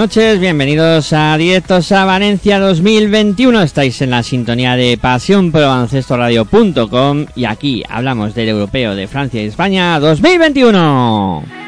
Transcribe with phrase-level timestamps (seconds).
[0.00, 3.60] noches, bienvenidos a Directos a Valencia 2021.
[3.60, 9.42] Estáis en la sintonía de Pasión por Radio.com y aquí hablamos del europeo de Francia
[9.42, 11.59] y España 2021.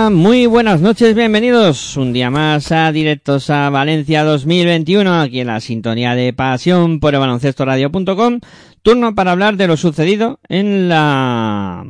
[0.09, 5.59] Muy buenas noches, bienvenidos un día más a Directos a Valencia 2021, aquí en la
[5.59, 8.39] sintonía de pasión por el baloncesto radio.com.
[8.81, 11.85] Turno para hablar de lo sucedido en la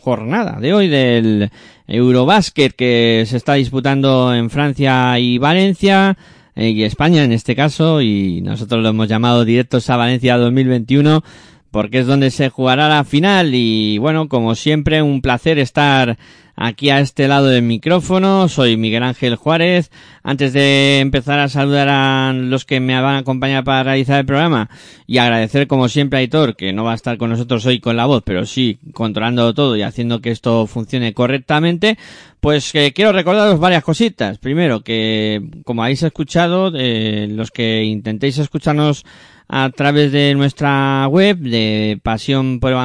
[0.00, 1.50] jornada de hoy del
[1.88, 6.16] Eurobásquet que se está disputando en Francia y Valencia
[6.54, 11.22] eh, y España en este caso y nosotros lo hemos llamado Directos a Valencia 2021
[11.70, 16.18] porque es donde se jugará la final y bueno, como siempre un placer estar
[16.56, 18.48] aquí a este lado del micrófono.
[18.48, 19.90] Soy Miguel Ángel Juárez.
[20.22, 24.26] Antes de empezar a saludar a los que me van a acompañar para realizar el
[24.26, 24.70] programa
[25.06, 27.96] y agradecer como siempre a Aitor, que no va a estar con nosotros hoy con
[27.96, 31.98] la voz, pero sí controlando todo y haciendo que esto funcione correctamente,
[32.40, 34.38] pues eh, quiero recordaros varias cositas.
[34.38, 39.04] Primero, que como habéis escuchado, eh, los que intentéis escucharnos
[39.48, 42.76] a través de nuestra web de pasión por el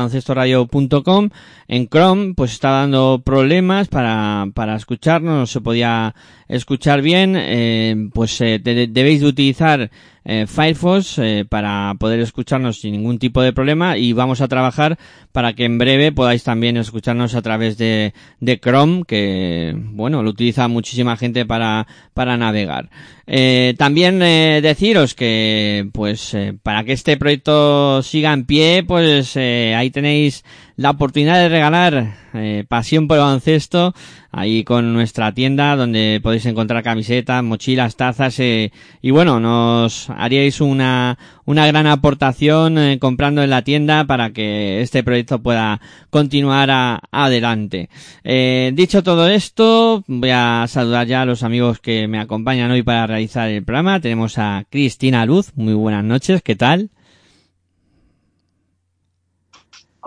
[1.68, 6.16] en Chrome pues está dando problemas para, para escucharnos, no se podía
[6.48, 9.92] escuchar bien, eh, pues eh, debéis de utilizar
[10.30, 14.98] eh, Firefox eh, para poder escucharnos sin ningún tipo de problema y vamos a trabajar
[15.32, 20.30] para que en breve podáis también escucharnos a través de, de Chrome que bueno lo
[20.32, 22.90] utiliza muchísima gente para para navegar.
[23.26, 30.44] Eh, también deciros que pues para que este proyecto siga en pie pues ahí tenéis
[30.78, 33.94] la oportunidad de regalar eh, pasión por el baloncesto
[34.32, 38.72] ahí con nuestra tienda donde podéis encontrar camisetas, mochilas, tazas eh,
[39.02, 44.82] y bueno, nos haríais una, una gran aportación eh, comprando en la tienda para que
[44.82, 45.82] este proyecto pueda
[46.12, 46.70] continuar
[47.12, 47.90] adelante.
[48.24, 52.84] Eh, dicho todo esto, voy a saludar ya a los amigos que me acompañan hoy
[52.84, 54.00] para realizar el programa.
[54.00, 56.92] Tenemos a Cristina Luz, muy buenas noches, ¿qué tal?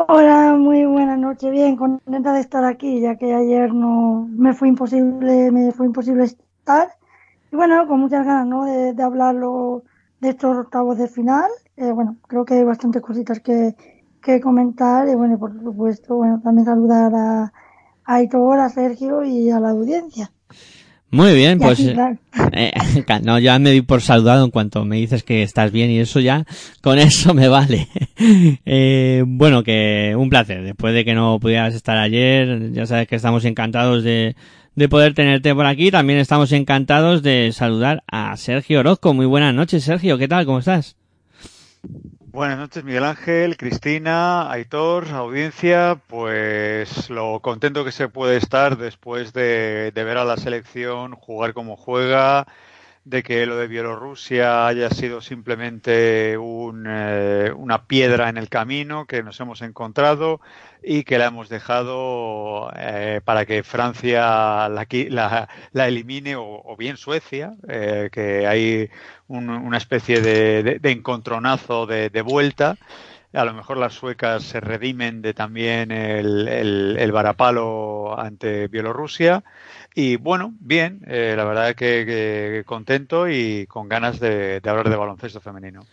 [0.08, 1.50] Hola, muy buenas noches.
[1.50, 6.24] Bien, contenta de estar aquí, ya que ayer no me fue imposible, me fue imposible
[6.24, 6.88] estar.
[7.52, 8.64] Y bueno, con muchas ganas, ¿no?
[8.64, 9.84] De, de hablarlo
[10.20, 11.50] de estos octavos de final.
[11.76, 13.76] Eh, bueno, creo que hay bastantes cositas que,
[14.22, 17.42] que comentar y bueno, por supuesto, bueno, también saludar a,
[18.04, 20.32] a Aitor, a Sergio y a la audiencia.
[21.12, 22.72] Muy bien, pues eh,
[23.24, 26.20] no, ya me di por saludado en cuanto me dices que estás bien y eso
[26.20, 26.44] ya,
[26.82, 27.88] con eso me vale.
[28.64, 30.62] eh, bueno, que un placer.
[30.62, 34.36] Después de que no pudieras estar ayer, ya sabes que estamos encantados de,
[34.76, 35.90] de poder tenerte por aquí.
[35.90, 39.12] También estamos encantados de saludar a Sergio Orozco.
[39.12, 40.16] Muy buenas noches, Sergio.
[40.16, 40.46] ¿Qué tal?
[40.46, 40.96] ¿Cómo estás?
[42.32, 46.00] Buenas noches, Miguel Ángel, Cristina, Aitor, audiencia.
[46.06, 51.76] Pues lo contento que se puede estar después de, ver a la selección jugar como
[51.76, 52.46] juega,
[53.04, 59.06] de que lo de Bielorrusia haya sido simplemente un, eh, una piedra en el camino
[59.06, 60.40] que nos hemos encontrado
[60.84, 66.76] y que la hemos dejado eh, para que Francia la, la, la elimine o, o,
[66.76, 68.88] bien Suecia, eh, que hay
[69.30, 72.76] un, una especie de, de, encontronazo de, vuelta.
[73.32, 79.44] A lo mejor las suecas se redimen de también el, el, varapalo ante Bielorrusia.
[79.94, 84.90] Y bueno, bien, eh, la verdad que, que, contento y con ganas de, de hablar
[84.90, 85.84] de baloncesto femenino.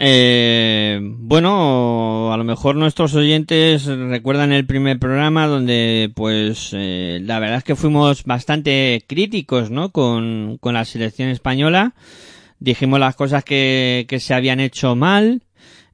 [0.00, 7.40] Eh, bueno, a lo mejor nuestros oyentes recuerdan el primer programa donde, pues, eh, la
[7.40, 9.90] verdad es que fuimos bastante críticos, ¿no?
[9.90, 11.94] Con, con la selección española.
[12.60, 15.42] Dijimos las cosas que, que se habían hecho mal.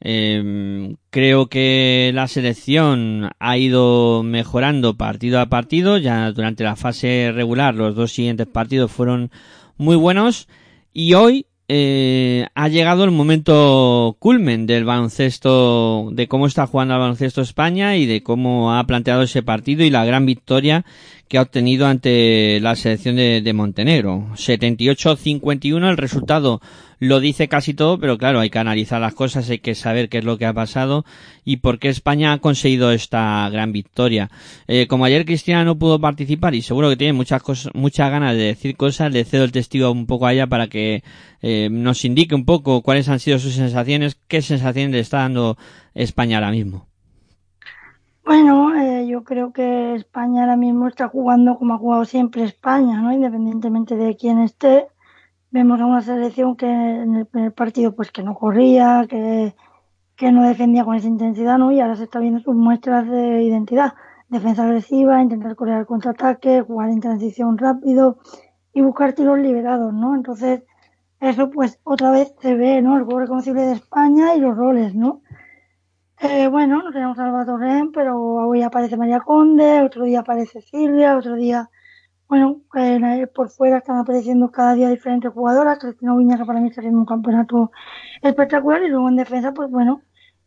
[0.01, 5.99] Eh, creo que la selección ha ido mejorando partido a partido.
[5.99, 9.31] Ya durante la fase regular los dos siguientes partidos fueron
[9.77, 10.49] muy buenos.
[10.93, 17.01] Y hoy eh, ha llegado el momento culmen del baloncesto, de cómo está jugando el
[17.01, 20.85] baloncesto España y de cómo ha planteado ese partido y la gran victoria
[21.29, 24.27] que ha obtenido ante la selección de, de Montenegro.
[24.35, 26.61] 78-51 el resultado
[26.99, 30.19] lo dice casi todo, pero claro, hay que analizar las cosas, hay que saber qué
[30.19, 31.05] es lo que ha pasado
[31.45, 34.31] y por qué España ha conseguido esta gran victoria.
[34.69, 38.37] Eh, como ayer Cristina no pudo participar y seguro que tiene muchas cosas, muchas ganas
[38.37, 41.03] de decir cosas, le cedo el testigo un poco a ella para que
[41.43, 45.57] eh, nos indique un poco cuáles han sido sus sensaciones, qué sensaciones le está dando
[45.95, 46.89] España ahora mismo.
[48.25, 53.01] Bueno, eh, yo creo que España ahora mismo está jugando como ha jugado siempre España,
[53.03, 53.13] ¿no?
[53.13, 54.89] Independientemente de quién esté
[55.51, 59.55] vemos a una selección que en el primer partido pues que no corría, que,
[60.17, 61.73] que no defendía con esa intensidad, ¿no?
[61.73, 63.95] Y ahora se está viendo sus muestras de identidad.
[64.29, 68.19] Defensa agresiva, intentar correr al contraataque, jugar en transición rápido
[68.73, 70.15] y buscar tiros liberados, ¿no?
[70.15, 70.65] Entonces,
[71.21, 72.97] eso pues otra vez se ve, ¿no?
[72.97, 75.23] El juego reconocible de España y los roles, ¿no?
[76.25, 80.63] Eh, bueno, no tenemos a Alba Torren, pero hoy aparece María Conde, otro día aparece
[80.63, 81.69] Silvia, otro día
[82.29, 85.79] bueno, eh, por fuera están apareciendo cada día diferentes jugadoras.
[85.79, 87.71] Cristina que para mí está haciendo un campeonato
[88.23, 88.83] espectacular.
[88.83, 90.03] Y luego en defensa, pues bueno,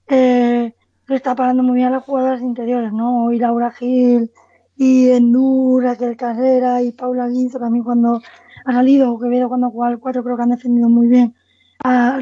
[0.07, 0.73] eh,
[1.09, 3.31] está parando muy bien a las jugadoras interiores, ¿no?
[3.31, 4.31] Y Laura Gil,
[4.75, 8.21] y Endur, Raquel Carrera, y Paula Guinzo también cuando
[8.65, 11.35] ha salido, o Quevedo cuando ha jugado 4, creo que han defendido muy bien
[11.83, 12.19] a,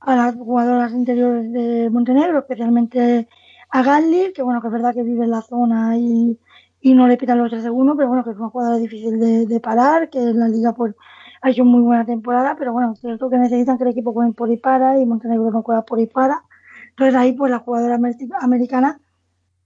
[0.00, 3.28] a las jugadoras interiores de Montenegro, especialmente
[3.70, 6.38] a Galli, que bueno, que es verdad que vive en la zona y
[6.80, 9.60] y no le pitan los tres segundos, pero bueno, que es una jugadora difícil de,
[9.60, 10.94] parar, que en la liga pues
[11.42, 14.50] ha hecho muy buena temporada, pero bueno, cierto que necesitan que el equipo juegue por
[14.50, 16.42] y para y Montenegro no juega por y para.
[16.90, 17.98] Entonces ahí pues la jugadora
[18.40, 19.00] americana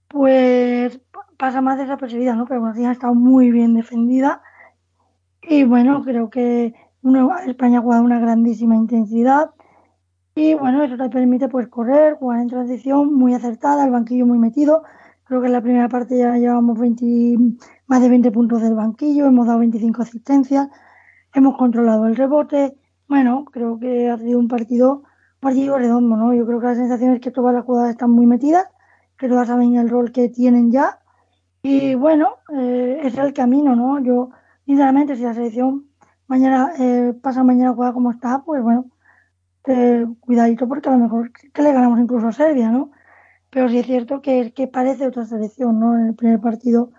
[0.07, 0.99] pues
[1.37, 2.45] pasa más desapercibida, ¿no?
[2.45, 4.41] Pero bueno, sí ha estado muy bien defendida
[5.41, 6.73] y bueno, creo que
[7.47, 9.51] España ha jugado una grandísima intensidad
[10.35, 14.37] y bueno, eso te permite pues correr, jugar en transición muy acertada, el banquillo muy
[14.37, 14.83] metido,
[15.25, 17.05] Creo que en la primera parte ya llevamos 20,
[17.87, 20.69] más de 20 puntos del banquillo, hemos dado 25 asistencias,
[21.33, 22.77] hemos controlado el rebote.
[23.07, 26.31] Bueno, creo que ha sido un partido, un partido redondo, ¿no?
[26.35, 28.67] Yo creo que la sensación es que todas las jugadas están muy metidas,
[29.17, 30.99] que todas saben el rol que tienen ya.
[31.63, 33.99] Y bueno, eh, es el camino, ¿no?
[34.03, 34.29] Yo,
[34.67, 35.87] sinceramente, si la selección
[36.27, 38.91] mañana eh, pasa mañana a jugar como está, pues bueno,
[39.67, 42.91] eh, cuidadito porque a lo mejor que le ganamos incluso a Serbia, ¿no?
[43.55, 45.97] pero sí es cierto que es que parece otra selección, ¿no?
[45.97, 46.91] En el primer partido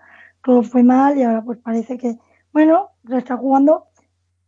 [0.43, 2.17] todo fue mal y ahora pues parece que,
[2.51, 3.85] bueno, se está jugando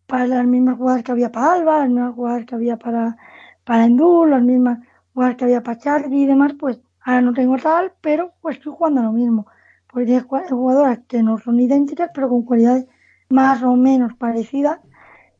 [0.07, 3.15] para las mismas jugadas que había para Alba, las mismas jugadas que había para,
[3.63, 4.79] para Endur, las mismas
[5.13, 8.73] jugadas que había para Charlie y demás, pues ahora no tengo tal, pero pues estoy
[8.75, 9.45] jugando lo mismo.
[9.93, 12.87] Porque hay jugadoras que no son idénticas, pero con cualidades
[13.29, 14.79] más o menos parecidas.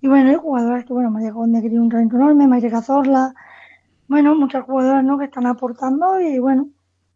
[0.01, 3.33] Y bueno, hay jugadoras que, bueno, María Conde que tiene un talento enorme, María Cazorla,
[4.07, 5.17] bueno, muchas jugadoras, ¿no?
[5.17, 6.69] Que están aportando y bueno,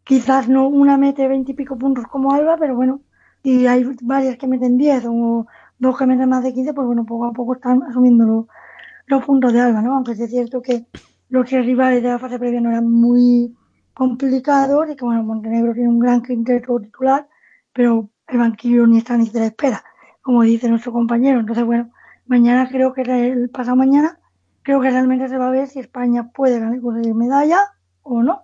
[0.03, 3.01] quizás no una mete veintipico puntos como Alba, pero bueno,
[3.41, 5.47] y hay varias que meten diez o
[5.79, 8.47] dos que meten más de quince, pues bueno, poco a poco están asumiendo
[9.07, 9.95] los puntos de Alba, ¿no?
[9.95, 10.85] Aunque es cierto que
[11.29, 13.55] los tres rivales de la fase previa no eran muy
[13.93, 17.27] complicados y que bueno, Montenegro tiene un gran quinteto titular,
[17.71, 19.83] pero el banquillo ni está ni se la espera,
[20.21, 21.39] como dice nuestro compañero.
[21.39, 21.89] Entonces, bueno,
[22.25, 24.19] mañana creo que el pasado mañana
[24.63, 27.59] creo que realmente se va a ver si España puede ganar conseguir medalla
[28.01, 28.43] o no.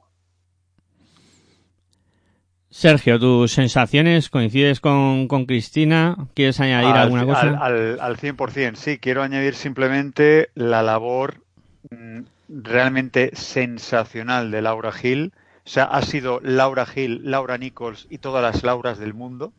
[2.71, 6.15] Sergio, tus sensaciones coincides con, con Cristina.
[6.35, 7.57] ¿Quieres añadir alguna cosa?
[7.59, 8.99] Al, al, 100%, sí.
[8.99, 11.43] Quiero añadir simplemente la labor
[11.89, 15.33] mm, realmente sensacional de Laura Gil.
[15.65, 19.51] O sea, ha sido Laura Gil, Laura Nichols y todas las Lauras del mundo.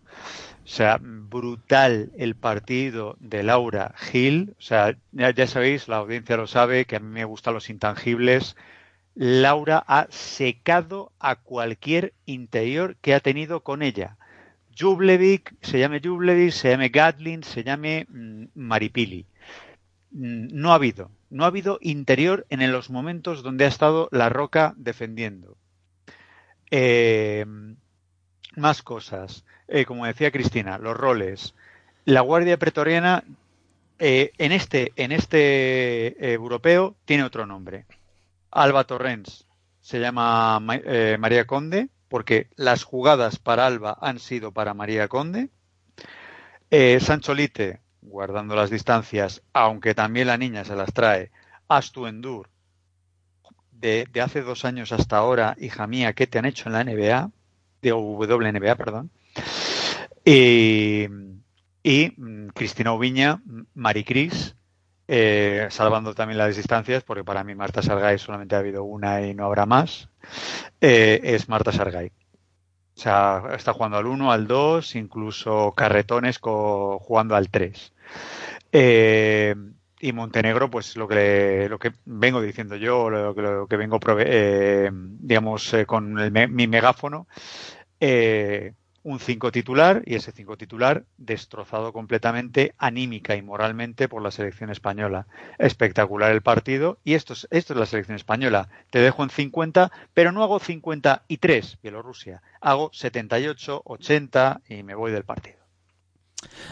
[0.71, 4.55] O sea, brutal el partido de Laura Gil.
[4.57, 8.55] O sea, ya, sabéis, la audiencia lo sabe, que a mí me gustan los intangibles.
[9.17, 14.17] Laura ha secado a cualquier interior que ha tenido con ella.
[14.79, 19.27] Jublevic, se llame Jublevic, se llame Gatlin, se llame mm, Maripili.
[20.13, 24.29] Mm, no ha habido, no ha habido interior en los momentos donde ha estado la
[24.29, 25.57] Roca defendiendo.
[26.71, 27.45] Eh,
[28.55, 29.45] más cosas.
[29.73, 31.55] Eh, como decía Cristina, los roles.
[32.05, 33.23] La Guardia Pretoriana
[34.01, 37.87] eh, en este, en este eh, europeo tiene otro nombre.
[38.51, 39.47] Alba Torrens
[39.81, 45.51] se llama María Conde porque las jugadas para Alba han sido para María Conde.
[47.01, 51.31] Sancho Lite, guardando las distancias, aunque también la niña se las trae,
[51.69, 52.49] Astu Endur,
[53.73, 56.85] de, de, hace dos años hasta ahora, hija mía, ¿qué te han hecho en la
[56.85, 57.31] NBA?
[57.83, 59.11] De WNBA, perdón.
[60.25, 61.07] Y,
[61.83, 63.43] y mm, Cristina Ubiña,
[63.75, 64.55] Maricris,
[65.13, 69.35] eh, salvando también las distancias, porque para mí Marta Sargay solamente ha habido una y
[69.35, 70.09] no habrá más,
[70.81, 72.13] eh, es Marta Sargay.
[72.97, 77.93] O sea, está jugando al 1, al 2, incluso carretones jugando al 3.
[78.71, 79.57] Eh,
[80.01, 83.99] y Montenegro, pues lo que lo que vengo diciendo yo, lo que, lo que vengo,
[85.19, 87.27] digamos, con mi megáfono,
[89.03, 94.71] un 5 titular y ese 5 titular destrozado completamente anímica y moralmente por la selección
[94.71, 95.27] española.
[95.59, 98.69] Espectacular el partido y esto es, esto es la selección española.
[98.91, 105.13] Te dejo en 50, pero no hago 53 Bielorrusia, hago 78, 80 y me voy
[105.13, 105.59] del partido.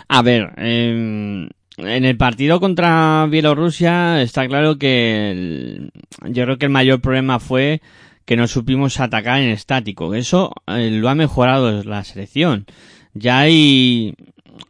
[0.09, 5.91] A ver, em, en el partido contra Bielorrusia está claro que
[6.25, 7.81] yo creo que el mayor problema fue
[8.29, 10.15] que no supimos atacar en estático.
[10.15, 12.67] Eso eh, lo ha mejorado la selección.
[13.15, 14.15] Ya hay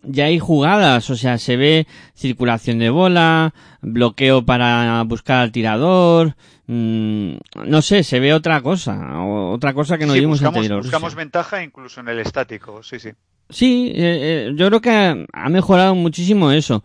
[0.04, 6.36] ya hay jugadas, o sea, se ve circulación de bola, bloqueo para buscar al tirador,
[6.68, 7.32] mm,
[7.66, 12.00] no sé, se ve otra cosa, otra cosa que no vimos buscamos, Buscamos ventaja incluso
[12.00, 13.10] en el estático, sí, sí.
[13.50, 16.84] Sí, eh, eh, yo creo que ha mejorado muchísimo eso.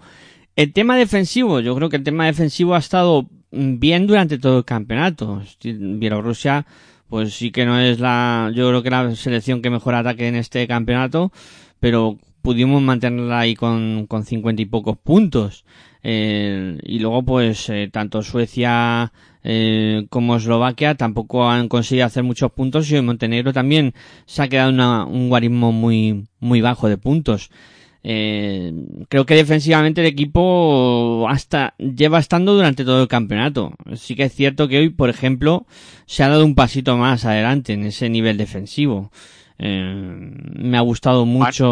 [0.55, 4.65] El tema defensivo, yo creo que el tema defensivo ha estado bien durante todo el
[4.65, 5.41] campeonato.
[5.63, 6.67] Bielorrusia,
[7.07, 10.36] pues sí que no es la, yo creo que la selección que mejor ataque en
[10.36, 11.31] este campeonato,
[11.79, 15.65] pero pudimos mantenerla ahí con, con cincuenta y pocos puntos.
[16.03, 19.12] Eh, y luego, pues, eh, tanto Suecia
[19.43, 23.93] eh, como Eslovaquia tampoco han conseguido hacer muchos puntos y Montenegro también
[24.25, 24.72] se ha quedado
[25.07, 27.50] un guarismo muy, muy bajo de puntos.
[28.05, 28.74] Eh,
[29.07, 33.74] creo que defensivamente el equipo hasta lleva estando durante todo el campeonato.
[33.95, 35.65] Sí que es cierto que hoy, por ejemplo,
[36.05, 39.12] se ha dado un pasito más adelante en ese nivel defensivo.
[39.57, 41.72] Eh, me ha gustado mucho.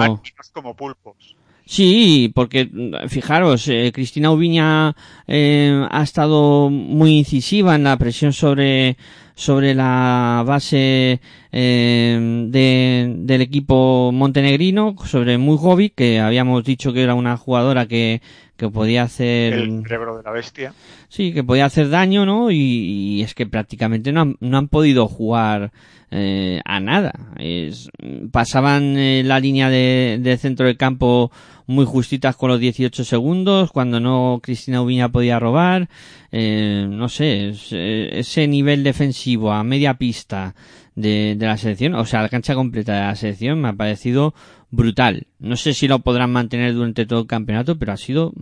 [0.53, 1.35] como pulpos.
[1.65, 2.69] Sí, porque
[3.07, 4.93] fijaros, eh, Cristina Ubiña
[5.25, 8.97] eh, ha estado muy incisiva en la presión sobre
[9.41, 11.19] sobre la base
[11.51, 18.21] eh, de, del equipo montenegrino, sobre Mujgovic, que habíamos dicho que era una jugadora que,
[18.55, 19.53] que podía hacer...
[19.53, 20.75] El cerebro de la bestia.
[21.11, 22.51] Sí, que podía hacer daño, ¿no?
[22.51, 25.71] Y, es que prácticamente no han, no han podido jugar
[26.09, 27.11] eh, a nada.
[27.37, 27.89] Es,
[28.31, 31.31] pasaban eh, la línea de, de, centro del campo
[31.67, 35.89] muy justitas con los 18 segundos, cuando no Cristina Ubiña podía robar.
[36.31, 40.55] Eh, no sé, eh, ese nivel defensivo a media pista
[40.95, 44.33] de, de la selección, o sea, la cancha completa de la selección me ha parecido
[44.69, 45.27] brutal.
[45.39, 48.33] No sé si lo podrán mantener durante todo el campeonato, pero ha sido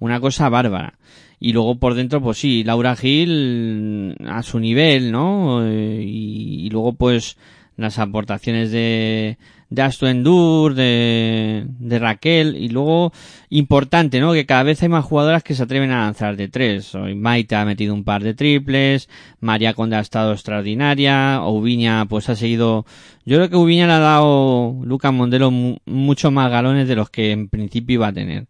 [0.00, 0.98] una cosa bárbara.
[1.40, 5.64] Y luego por dentro, pues sí, Laura Gil a su nivel, ¿no?
[5.64, 7.36] Eh, y, luego pues
[7.76, 9.38] las aportaciones de,
[9.70, 13.12] de Astuendur, de, de Raquel, y luego
[13.50, 14.32] importante, ¿no?
[14.32, 16.92] Que cada vez hay más jugadoras que se atreven a lanzar de tres.
[16.96, 19.08] Hoy Maite ha metido un par de triples,
[19.40, 22.84] María Conde ha estado extraordinaria, Ubiña pues ha seguido,
[23.24, 27.30] yo creo que Ubiña le ha dado Lucas Mondelo muchos más galones de los que
[27.30, 28.48] en principio iba a tener.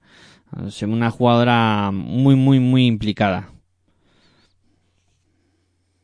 [0.82, 3.48] Una jugadora muy, muy, muy implicada.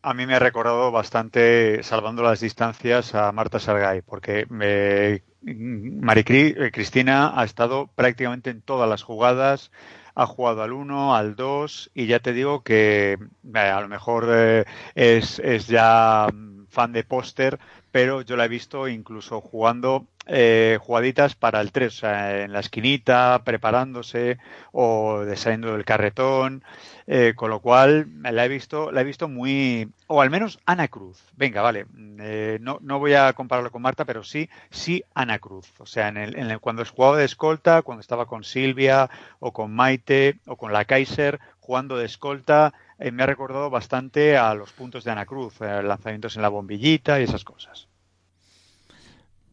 [0.02, 6.70] A mí me ha recordado bastante, salvando las distancias, a Marta Sargay, porque me, eh,
[6.72, 9.70] Cristina ha estado prácticamente en todas las jugadas,
[10.14, 13.18] ha jugado al 1, al 2, y ya te digo que
[13.54, 16.28] eh, a lo mejor eh, es, es ya
[16.68, 17.58] fan de póster,
[17.90, 22.52] pero yo la he visto incluso jugando eh, jugaditas para el 3, o sea, en
[22.52, 24.38] la esquinita, preparándose
[24.72, 26.64] o saliendo del carretón,
[27.06, 30.88] eh, con lo cual la he visto, la he visto muy, o al menos Ana
[30.88, 31.22] Cruz.
[31.36, 31.86] Venga, vale,
[32.20, 35.72] eh, no, no voy a compararlo con Marta, pero sí, sí Ana Cruz.
[35.78, 39.52] O sea, en el, en el, cuando jugaba de escolta, cuando estaba con Silvia o
[39.52, 44.54] con Maite o con la Kaiser jugando de escolta, eh, me ha recordado bastante a
[44.54, 47.88] los puntos de Ana Cruz, eh, lanzamientos en la bombillita y esas cosas.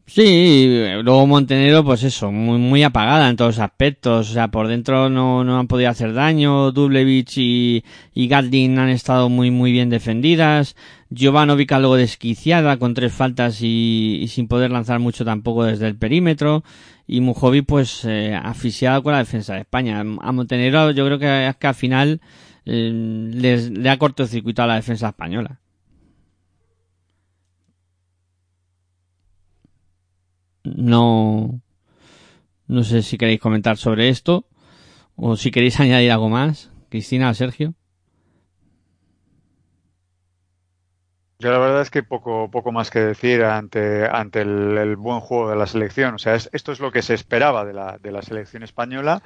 [0.04, 4.30] Sí, luego Montenegro, pues eso, muy, muy apagada en todos los aspectos.
[4.30, 6.70] O sea, por dentro no, no han podido hacer daño.
[6.72, 10.76] Dublevich y, y Gatlin han estado muy, muy bien defendidas.
[11.16, 16.62] Jovanovic algo desquiciada con tres faltas y, sin poder lanzar mucho tampoco desde el perímetro.
[17.06, 20.00] Y Mujovic, pues, eh, asfixiada con la defensa de España.
[20.00, 22.20] A Montenegro yo creo que que al final
[22.66, 25.61] eh, les, le ha cortocircuitado a la defensa española.
[30.64, 31.60] No,
[32.66, 34.46] no sé si queréis comentar sobre esto
[35.16, 37.74] o si queréis añadir algo más, Cristina Sergio.
[41.38, 45.50] Yo la verdad es que poco, poco más que decir ante, ante el, buen juego
[45.50, 46.14] de la selección.
[46.14, 49.22] O sea, esto es lo que se esperaba de la, de la selección española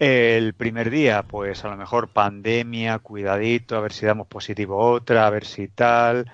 [0.00, 5.28] el primer día, pues a lo mejor pandemia, cuidadito, a ver si damos positivo otra,
[5.28, 6.28] a ver si tal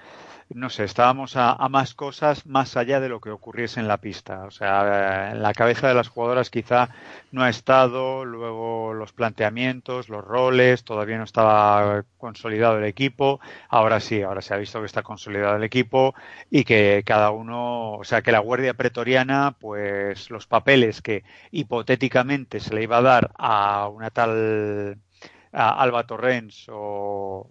[0.51, 4.45] no sé, estábamos a, más cosas más allá de lo que ocurriese en la pista.
[4.45, 6.89] O sea, en la cabeza de las jugadoras quizá
[7.33, 13.41] no ha estado, luego los planteamientos, los roles, todavía no estaba consolidado el equipo.
[13.69, 16.15] Ahora sí, ahora se ha visto que está consolidado el equipo
[16.51, 22.61] y que cada uno, o sea, que la Guardia Pretoriana, pues los papeles que hipotéticamente
[22.61, 24.99] se le iba a dar a una tal
[25.53, 27.51] Alba Torrens o,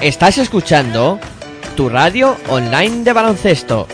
[0.00, 1.20] Estás escuchando
[1.76, 3.86] tu radio online de baloncesto.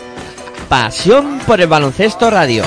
[0.67, 2.63] Pasión por el baloncesto radio.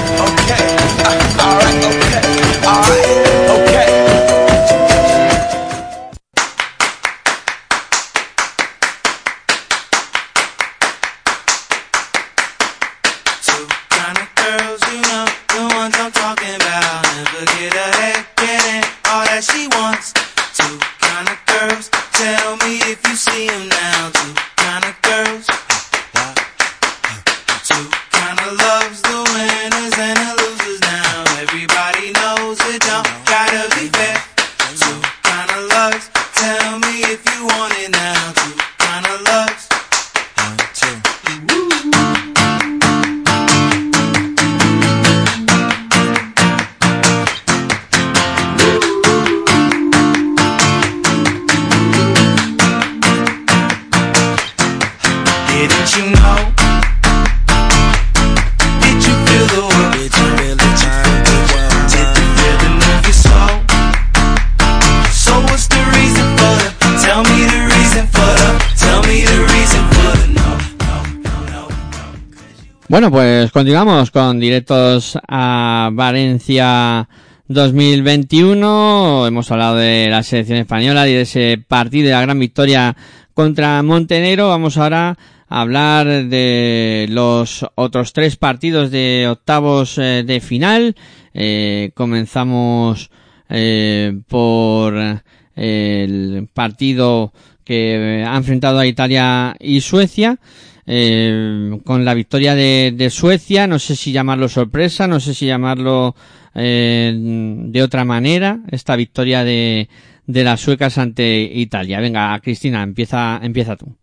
[72.93, 77.09] Bueno, pues continuamos con directos a Valencia
[77.49, 79.27] 2021.
[79.27, 82.95] Hemos hablado de la selección española y de ese partido de la gran victoria
[83.33, 84.51] contra Montenegro.
[84.51, 85.17] Vamos ahora
[85.49, 90.95] a hablar de los otros tres partidos de octavos eh, de final.
[91.33, 93.11] Eh, comenzamos
[93.49, 95.23] eh, por
[95.57, 97.33] el partido
[97.65, 100.39] que ha enfrentado a Italia y Suecia.
[100.87, 106.14] Eh, con la victoria de, Suecia, no sé si llamarlo sorpresa, no sé si llamarlo
[106.55, 109.88] eh, de otra manera, esta victoria de,
[110.27, 112.01] las suecas ante Italia.
[112.01, 113.95] Venga, Cristina, empieza, empieza tú.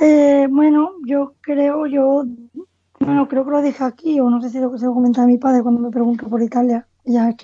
[0.00, 2.24] Eh, bueno, yo creo, yo,
[2.98, 5.26] bueno, creo que lo dije aquí, o no sé si lo que se lo comentaba
[5.26, 7.34] mi padre cuando me preguntó por Italia, ya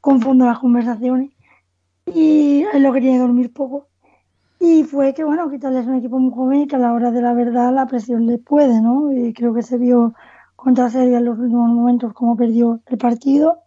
[0.00, 1.30] confundo las conversaciones,
[2.06, 3.88] y él lo quería dormir poco.
[4.60, 6.92] Y fue que, bueno, que Italia es un equipo muy joven y que a la
[6.92, 9.12] hora de la verdad la presión le puede, ¿no?
[9.12, 10.14] Y creo que se vio
[10.56, 13.58] contra Serbia en los últimos momentos como perdió el partido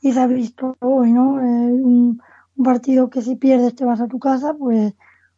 [0.00, 1.40] y se ha visto hoy, ¿no?
[1.40, 2.20] Eh, un,
[2.56, 4.94] un partido que si pierdes te vas a tu casa, pues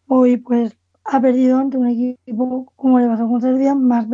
[0.06, 4.06] hoy pues ha perdido ante un equipo, como le pasó con Serbia, más,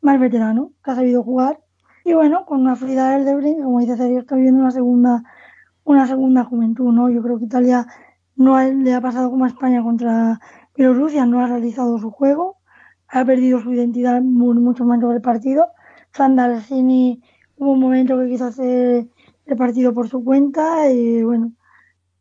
[0.00, 1.60] más veterano, que ha sabido jugar.
[2.04, 5.22] Y bueno, con una fluidez del Debre, como dice Sergio, está viviendo una segunda,
[5.84, 7.10] una segunda juventud, ¿no?
[7.10, 7.86] Yo creo que Italia
[8.36, 10.40] no ha, le ha pasado como a España contra
[10.76, 12.58] Bielorrusia, no ha realizado su juego,
[13.08, 15.68] ha perdido su identidad en muchos momentos del partido.
[16.12, 17.22] Sandalcini
[17.56, 19.08] hubo un momento que quiso hacer
[19.46, 21.52] el partido por su cuenta y bueno,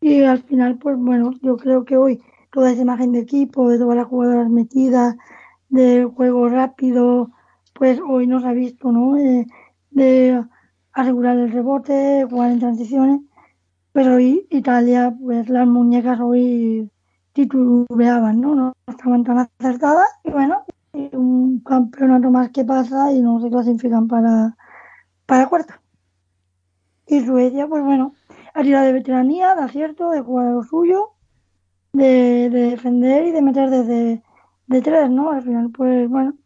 [0.02, 2.22] y al final, pues bueno, yo creo que hoy
[2.52, 5.16] toda esa imagen de equipo, de todas las jugadoras metidas,
[5.70, 7.32] de juego rápido,
[7.74, 9.18] pues hoy nos ha visto, ¿no?
[9.18, 9.46] Eh,
[9.92, 10.44] de
[10.94, 13.22] asegurar el rebote, jugar en transiciones,
[13.94, 16.90] pero hoy Italia, pues las muñecas hoy
[17.34, 18.56] titubeaban, ¿no?
[18.56, 24.08] No estaban tan acertadas y bueno, un campeonato más que pasa y no se clasifican
[24.08, 24.56] para,
[25.26, 25.82] para cuarta.
[27.08, 28.14] Y Suecia, pues bueno,
[28.54, 31.12] ha tirado de veteranía, de acierto, de jugar lo suyo
[31.94, 34.24] de, de defender y de meter desde
[34.68, 35.32] de tres, ¿no?
[35.32, 36.38] Al final, pues bueno,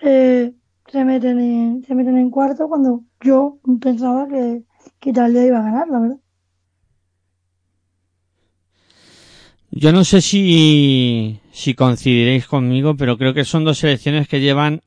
[0.00, 0.54] eh,
[0.88, 4.64] se meten en, se meten en cuarto cuando yo pensaba que,
[5.00, 6.18] que Italia iba a ganar, la verdad.
[9.78, 14.80] Yo no sé si, si coincidiréis conmigo, pero creo que son dos selecciones que llevan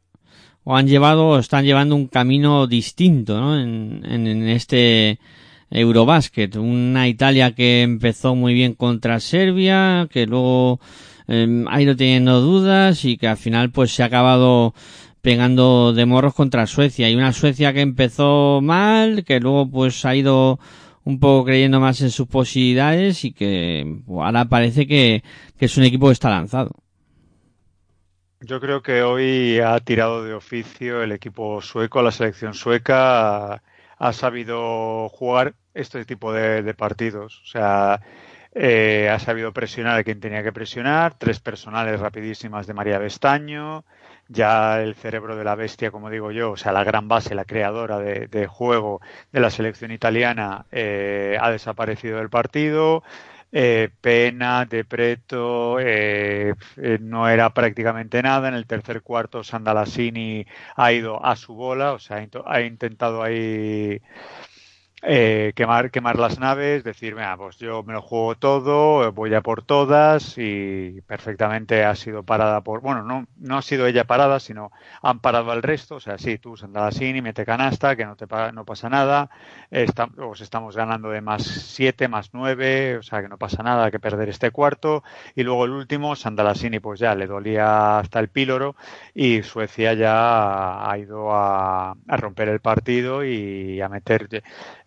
[0.63, 3.61] o han llevado o están llevando un camino distinto ¿no?
[3.61, 5.19] en, en, este
[5.69, 10.79] Eurobasket, una Italia que empezó muy bien contra Serbia, que luego
[11.27, 14.73] eh, ha ido teniendo dudas y que al final pues se ha acabado
[15.21, 20.15] pegando de morros contra Suecia y una Suecia que empezó mal, que luego pues ha
[20.15, 20.59] ido
[21.03, 25.23] un poco creyendo más en sus posibilidades y que ahora parece que,
[25.57, 26.71] que es un equipo que está lanzado.
[28.41, 33.61] Yo creo que hoy ha tirado de oficio el equipo sueco, la selección sueca
[33.97, 37.41] ha sabido jugar este tipo de, de partidos.
[37.43, 37.99] O sea,
[38.53, 43.85] eh, ha sabido presionar a quien tenía que presionar, tres personales rapidísimas de María Bestaño,
[44.29, 47.45] ya el cerebro de la bestia, como digo yo, o sea, la gran base, la
[47.45, 53.03] creadora de, de juego de la selección italiana, eh, ha desaparecido del partido.
[53.51, 58.47] Eh, Pena, De Preto, eh, eh, no era prácticamente nada.
[58.47, 64.01] En el tercer cuarto, Sandalasini ha ido a su bola, o sea, ha intentado ahí
[65.01, 69.41] eh, quemar, quemar las naves, decir, mira, pues yo me lo juego todo, voy a
[69.41, 74.39] por todas y perfectamente ha sido parada por, bueno, no, no ha sido ella parada,
[74.39, 76.55] sino han parado al resto, o sea, sí, tú
[76.99, 79.29] y mete canasta, que no te no pasa nada,
[79.71, 83.99] estamos, estamos ganando de más 7, más 9, o sea, que no pasa nada que
[83.99, 85.03] perder este cuarto
[85.35, 88.75] y luego el último, Sandalasini, pues ya le dolía hasta el píloro
[89.13, 94.27] y Suecia ya ha ido a, a romper el partido y a meter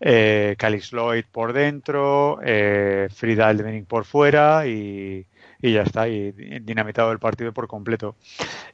[0.05, 5.25] eh, Calis Lloyd por dentro, eh, Frida Eldening por fuera y,
[5.61, 8.17] y, ya está, y dinamitado el partido por completo.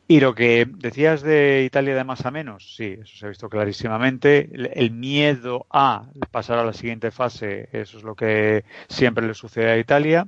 [0.07, 3.47] Y lo que decías de Italia de más a menos, sí, eso se ha visto
[3.47, 4.49] clarísimamente.
[4.51, 9.35] El, el miedo a pasar a la siguiente fase, eso es lo que siempre le
[9.35, 10.27] sucede a Italia.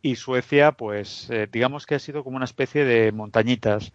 [0.00, 3.92] Y Suecia, pues eh, digamos que ha sido como una especie de montañitas.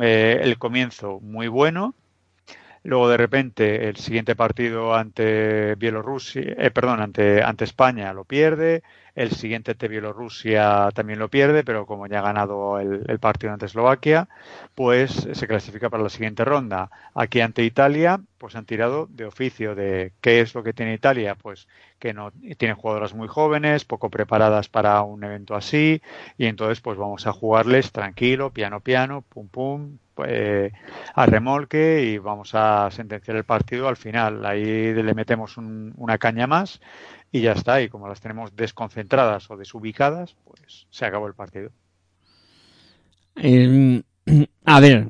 [0.00, 1.94] Eh, el comienzo muy bueno,
[2.84, 8.82] Luego de repente el siguiente partido ante Bielorrusia, eh, perdón, ante, ante España lo pierde.
[9.14, 13.66] El siguiente de Bielorrusia también lo pierde, pero como ya ha ganado el, partido ante
[13.66, 14.28] Eslovaquia,
[14.74, 16.90] pues se clasifica para la siguiente ronda.
[17.14, 21.34] Aquí ante Italia, pues han tirado de oficio de qué es lo que tiene Italia,
[21.34, 26.02] pues que no tiene jugadoras muy jóvenes, poco preparadas para un evento así,
[26.38, 30.72] y entonces pues vamos a jugarles tranquilo, piano piano, pum pum, pues,
[31.14, 34.44] a remolque y vamos a sentenciar el partido al final.
[34.44, 36.80] Ahí le metemos una caña más
[37.32, 37.80] y ya está.
[37.82, 41.70] Y como las tenemos desconcentradas o desubicadas, pues se acabó el partido.
[43.34, 44.02] Em,
[44.64, 45.08] a ver,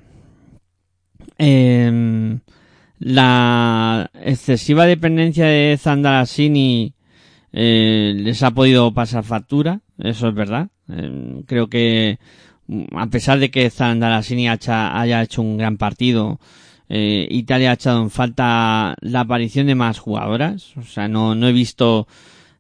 [1.37, 2.40] em,
[3.00, 6.94] la excesiva dependencia de Zandarasini
[7.52, 10.68] eh, les ha podido pasar factura, eso es verdad.
[10.88, 12.18] Em, creo que
[12.96, 16.38] a pesar de que Zandarasini haya hecho un gran partido,
[16.94, 20.76] eh, Italia ha echado en falta la aparición de más jugadoras.
[20.76, 22.07] O sea, no, no he visto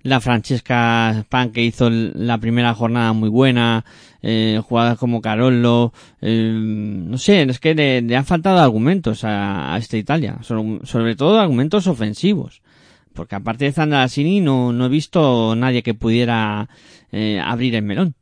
[0.02, 3.84] la Francesca Span que hizo la primera jornada muy buena,
[4.22, 5.92] eh, jugadas como Carollo,
[6.22, 11.86] eh, no sé, es que le, han faltado argumentos a, esta Italia, sobre, todo argumentos
[11.86, 12.62] ofensivos,
[13.12, 16.70] porque aparte de Zandarasini no, no he visto nadie que pudiera
[17.12, 18.14] eh, abrir el melón.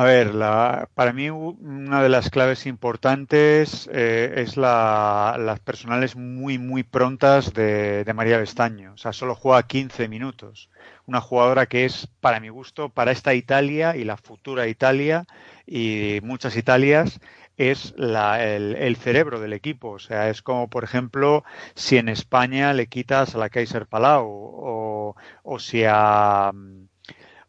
[0.00, 6.16] A ver, la, para mí una de las claves importantes eh, es la, las personales
[6.16, 8.94] muy, muy prontas de, María Bestaño.
[8.94, 10.70] O sea, solo juega 15 minutos.
[11.04, 15.26] Una jugadora que es, para mi gusto, para esta Italia y la futura Italia
[15.66, 17.20] y muchas Italias,
[17.58, 19.90] es la, el, el, cerebro del equipo.
[19.90, 24.26] O sea, es como, por ejemplo, si en España le quitas a la Kaiser Palau
[24.26, 26.52] o, o si a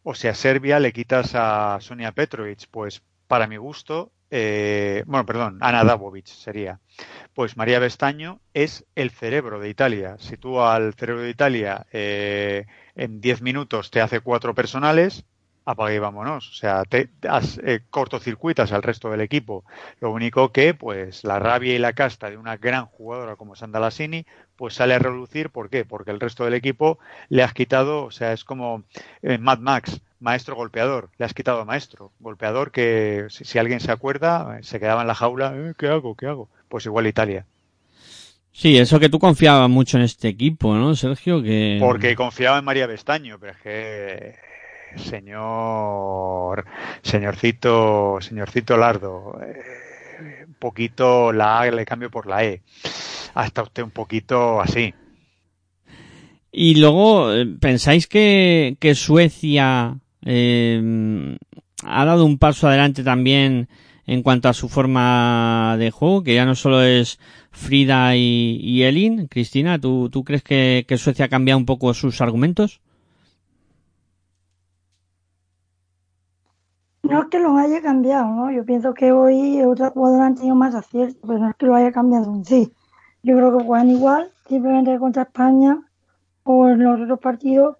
[0.02, 5.26] o si a Serbia le quitas a Sonia Petrovic, pues para mi gusto, eh, bueno,
[5.26, 6.80] perdón, Ana Davovic sería.
[7.34, 10.16] Pues María Bestaño es el cerebro de Italia.
[10.18, 15.26] Si tú al cerebro de Italia eh, en 10 minutos te hace cuatro personales,
[15.64, 16.48] apaga y vámonos.
[16.50, 19.64] O sea, te has, eh, cortocircuitas al resto del equipo.
[20.00, 24.26] Lo único que, pues, la rabia y la casta de una gran jugadora como Sandalasini,
[24.56, 25.50] pues sale a relucir.
[25.50, 25.84] ¿Por qué?
[25.84, 26.98] Porque el resto del equipo
[27.28, 28.84] le has quitado, o sea, es como
[29.22, 32.12] eh, Mad Max, maestro golpeador, le has quitado a maestro.
[32.20, 36.14] Golpeador que, si, alguien se acuerda, se quedaba en la jaula, eh, ¿qué hago?
[36.16, 36.48] ¿Qué hago?
[36.68, 37.46] Pues igual Italia.
[38.54, 41.42] Sí, eso que tú confiabas mucho en este equipo, ¿no, Sergio?
[41.42, 41.78] Que...
[41.80, 44.51] Porque confiaba en María Bestaño, pero es que
[44.96, 46.64] señor,
[47.02, 52.62] señorcito, señorcito Lardo, eh, un poquito la A le cambio por la E.
[53.34, 54.94] Hasta usted un poquito así.
[56.50, 61.38] Y luego, eh, ¿pensáis que, que Suecia eh,
[61.84, 63.68] ha dado un paso adelante también
[64.06, 66.22] en cuanto a su forma de juego?
[66.22, 67.18] Que ya no solo es
[67.50, 69.28] Frida y, Elin.
[69.28, 72.82] Cristina, ¿tú, ¿tú crees que, que Suecia ha cambiado un poco sus argumentos?
[77.12, 78.50] No es que lo haya cambiado, ¿no?
[78.50, 81.74] Yo pienso que hoy otros jugadores han tenido más acierto, pero no es que lo
[81.74, 82.72] haya cambiado en sí.
[83.22, 85.78] Yo creo que juegan igual, simplemente contra España
[86.44, 87.76] o en los otros partidos,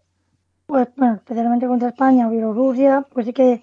[0.67, 3.63] pues bueno, especialmente contra España o Bielorrusia, pues sí que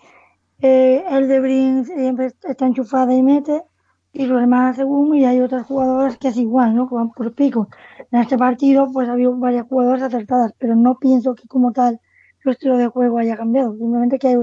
[0.60, 3.64] eh, el de Brin siempre está enchufada y mete,
[4.12, 6.90] y los demás según, y hay otras jugadoras que es igual, ¿no?
[6.90, 7.70] Que van por pico.
[8.12, 12.02] En este partido, pues ha habido varias jugadoras acertadas, pero no pienso que como tal
[12.42, 14.36] su estilo de juego haya cambiado, simplemente que hay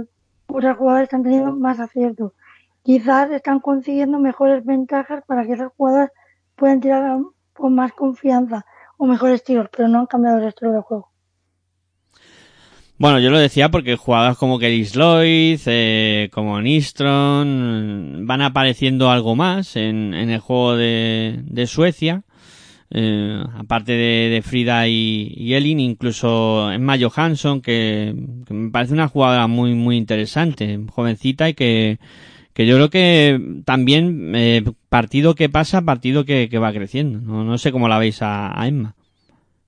[0.46, 2.35] otros jugadores están teniendo más acierto.
[2.82, 6.11] Quizás están consiguiendo mejores ventajas para que esos jugadores
[6.54, 7.18] puedan tirar
[7.52, 8.64] con más confianza
[8.96, 11.11] o mejores tiros, pero no han cambiado el estilo de juego.
[12.98, 19.37] Bueno, yo lo decía porque jugadores como Kelly Lloyd, eh, como Nistron, van apareciendo algo
[19.37, 22.22] más en, en el juego de, de Suecia.
[22.90, 28.14] Eh, aparte de, Frida y, Elin, incluso Emma Johansson, que,
[28.49, 31.99] me parece una jugadora muy, muy interesante, jovencita y que,
[32.53, 37.20] que yo creo que también eh, partido que pasa, partido que, va creciendo.
[37.20, 38.94] No, no, sé cómo la veis a, Emma.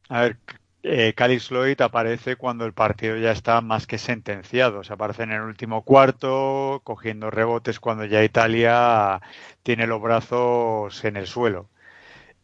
[0.09, 0.37] A ver,
[0.85, 1.14] eh,
[1.50, 4.85] Lloyd aparece cuando el partido ya está más que sentenciado.
[4.85, 9.20] Se aparece en el último cuarto, cogiendo rebotes cuando ya Italia
[9.62, 11.68] tiene los brazos en el suelo.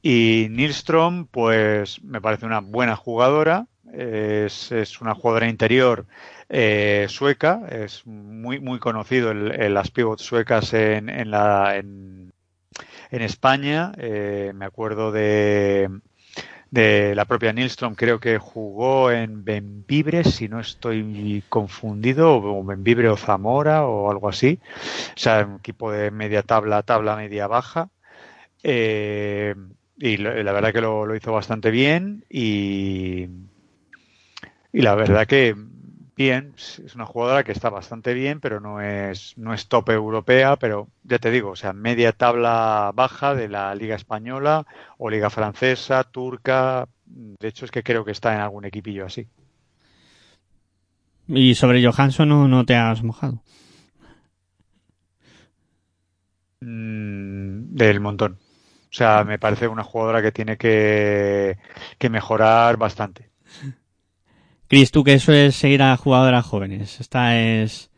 [0.06, 3.68] Y Nilstrom, pues me parece una buena jugadora.
[3.90, 6.04] Es, una jugadora interior
[6.50, 7.62] eh, sueca.
[7.70, 12.34] Es muy, muy conocido el, las pivots suecas en, en, la, en,
[13.10, 13.92] en España.
[13.96, 15.88] Eh, me acuerdo de,
[16.70, 23.08] de la propia Nilstrom, creo que jugó en Benvibre, si no estoy confundido, o Benvibre
[23.08, 24.60] o Zamora o algo así.
[25.16, 27.88] O sea, un equipo de media tabla, tabla media baja.
[28.62, 29.54] Eh,
[29.96, 33.28] y la verdad que lo, hizo bastante bien y,
[34.72, 35.54] y la verdad que
[36.16, 40.56] bien, es una jugadora que está bastante bien, pero no es, no es top europea,
[40.56, 44.66] pero ya te digo, o sea, media tabla baja de la Liga Española
[44.98, 49.26] o Liga Francesa, Turca, de hecho es que creo que está en algún equipillo así.
[51.26, 53.42] Y sobre Johansson no, no te has mojado.
[56.60, 58.38] Mm, del montón.
[58.94, 61.58] O sea, me parece una jugadora que tiene que,
[61.98, 63.28] que mejorar bastante.
[64.68, 67.00] Cris, tú que sueles seguir a jugadoras jóvenes.
[67.00, 67.90] Esta es,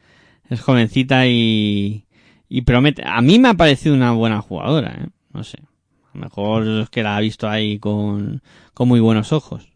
[0.49, 2.07] es jovencita y,
[2.49, 3.03] y promete.
[3.07, 5.09] A mí me ha parecido una buena jugadora, ¿eh?
[5.35, 5.59] No sé.
[5.59, 8.41] A lo mejor es que la ha visto ahí con,
[8.73, 9.71] con muy buenos ojos.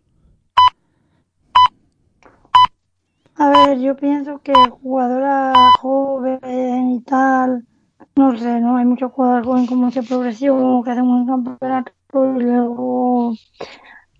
[3.36, 7.66] A ver, yo pienso que jugadora joven y tal,
[8.16, 8.76] no sé, ¿no?
[8.76, 11.92] Hay muchos jugadores jóvenes como ese progresión, que hacen un campeonato
[12.36, 13.34] y luego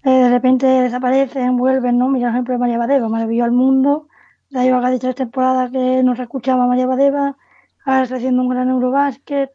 [0.05, 2.09] eh, de repente desaparecen, vuelven, ¿no?
[2.09, 4.09] Mira, por ejemplo, María Badeva, maravilló al mundo,
[4.50, 7.37] ya lleva casi tres temporadas que no se escuchaba María Badeva,
[7.85, 9.50] ahora está haciendo un gran Eurobásquet.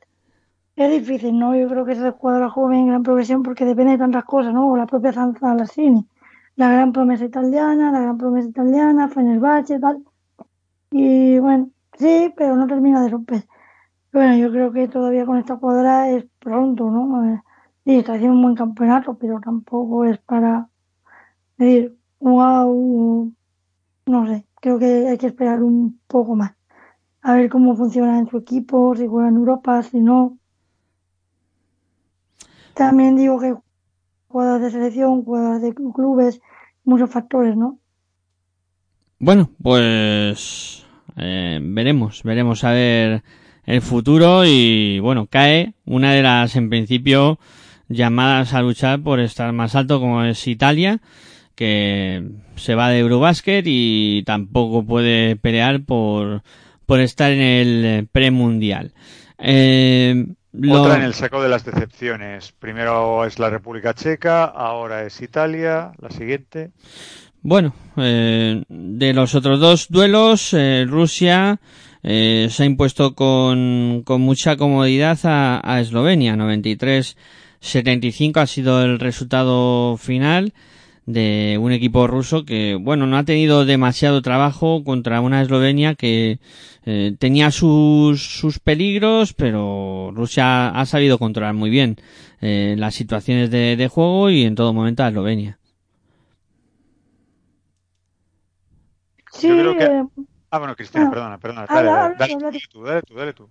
[0.75, 1.55] Es difícil, ¿no?
[1.55, 4.53] Yo creo que es el jugador joven en gran progresión porque depende de tantas cosas,
[4.53, 4.75] ¿no?
[4.75, 6.05] La propia Sanza Lassini,
[6.57, 10.03] la gran promesa italiana, la gran promesa italiana, Fenerbahce, tal.
[10.91, 13.45] Y bueno, sí, pero no termina de romper.
[14.15, 17.33] Bueno, yo creo que todavía con esta jugadora es pronto, ¿no?
[17.33, 17.41] Eh,
[17.83, 20.69] Sí, está haciendo un buen campeonato, pero tampoco es para
[21.57, 23.33] decir, wow,
[24.05, 26.53] no sé, creo que hay que esperar un poco más.
[27.23, 30.37] A ver cómo funciona en su equipo, si juega en Europa, si no.
[32.73, 33.53] También digo que
[34.29, 36.39] jugadores de selección, jugadores de clubes,
[36.85, 37.79] muchos factores, ¿no?
[39.19, 40.85] Bueno, pues
[41.17, 43.21] eh, veremos, veremos a ver
[43.65, 47.39] el futuro y bueno, cae una de las en principio
[47.87, 50.99] llamadas a luchar por estar más alto como es Italia
[51.55, 52.23] que
[52.55, 56.43] se va de Eurobasket y tampoco puede pelear por,
[56.85, 58.93] por estar en el premundial.
[59.37, 60.81] Eh, lo...
[60.81, 62.51] Otra en el saco de las decepciones.
[62.51, 66.71] Primero es la República Checa, ahora es Italia, la siguiente.
[67.41, 71.59] Bueno, eh, de los otros dos duelos, eh, Rusia
[72.07, 77.17] eh, se ha impuesto con, con mucha comodidad a, a Eslovenia, 93
[77.59, 80.53] 75 ha sido el resultado final
[81.07, 86.39] de un equipo ruso que, bueno, no ha tenido demasiado trabajo contra una Eslovenia que
[86.85, 91.97] eh, tenía sus, sus peligros, pero Rusia ha sabido controlar muy bien
[92.41, 95.57] eh, las situaciones de, de, juego y en todo momento a Eslovenia.
[99.31, 100.25] Sí, Yo creo que...
[100.55, 101.65] Ah, bueno, Cristina, ah, perdona, perdona.
[101.65, 103.49] Dale, dale, dale, dale, tú, dale tú, dale tú.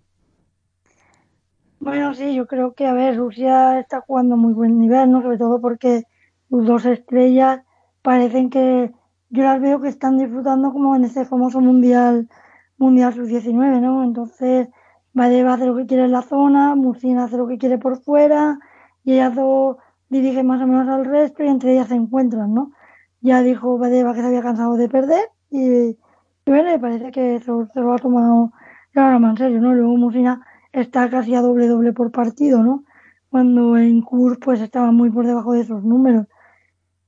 [1.79, 5.21] Bueno, sí, yo creo que, a ver, Rusia está jugando muy buen nivel, ¿no?
[5.21, 6.05] Sobre todo porque
[6.49, 7.61] sus dos estrellas
[8.01, 8.91] parecen que
[9.29, 12.27] yo las veo que están disfrutando como en ese famoso mundial,
[12.79, 14.03] mundial sub-19, ¿no?
[14.03, 14.69] Entonces,
[15.13, 18.59] Badeva hace lo que quiere en la zona, Musina hace lo que quiere por fuera,
[19.05, 19.77] y ellas dos
[20.09, 22.73] dirigen más o menos al resto y entre ellas se encuentran, ¿no?
[23.21, 25.99] Ya dijo Badeva que se había cansado de perder y,
[26.47, 28.53] bueno, me parece que se lo ha tomado
[28.95, 29.75] ya en serio, ¿no?
[29.75, 32.85] Luego Musina está casi a doble doble por partido, ¿no?
[33.31, 36.27] Cuando en CUR pues estaba muy por debajo de esos números.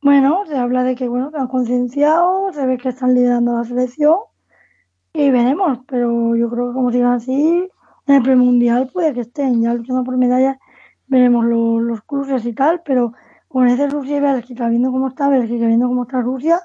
[0.02, 3.64] Bueno, se habla de que bueno, que han concienciado, se ve que están liderando la
[3.64, 4.18] selección
[5.12, 7.68] y veremos, pero yo creo que como sigan así,
[8.06, 10.58] en el premundial puede que estén ya luchando por medallas,
[11.06, 13.12] veremos los, los cruces y tal, pero
[13.48, 16.60] con ese Rusia y Bélgica, viendo cómo está Bélgica, viendo cómo está Rusia,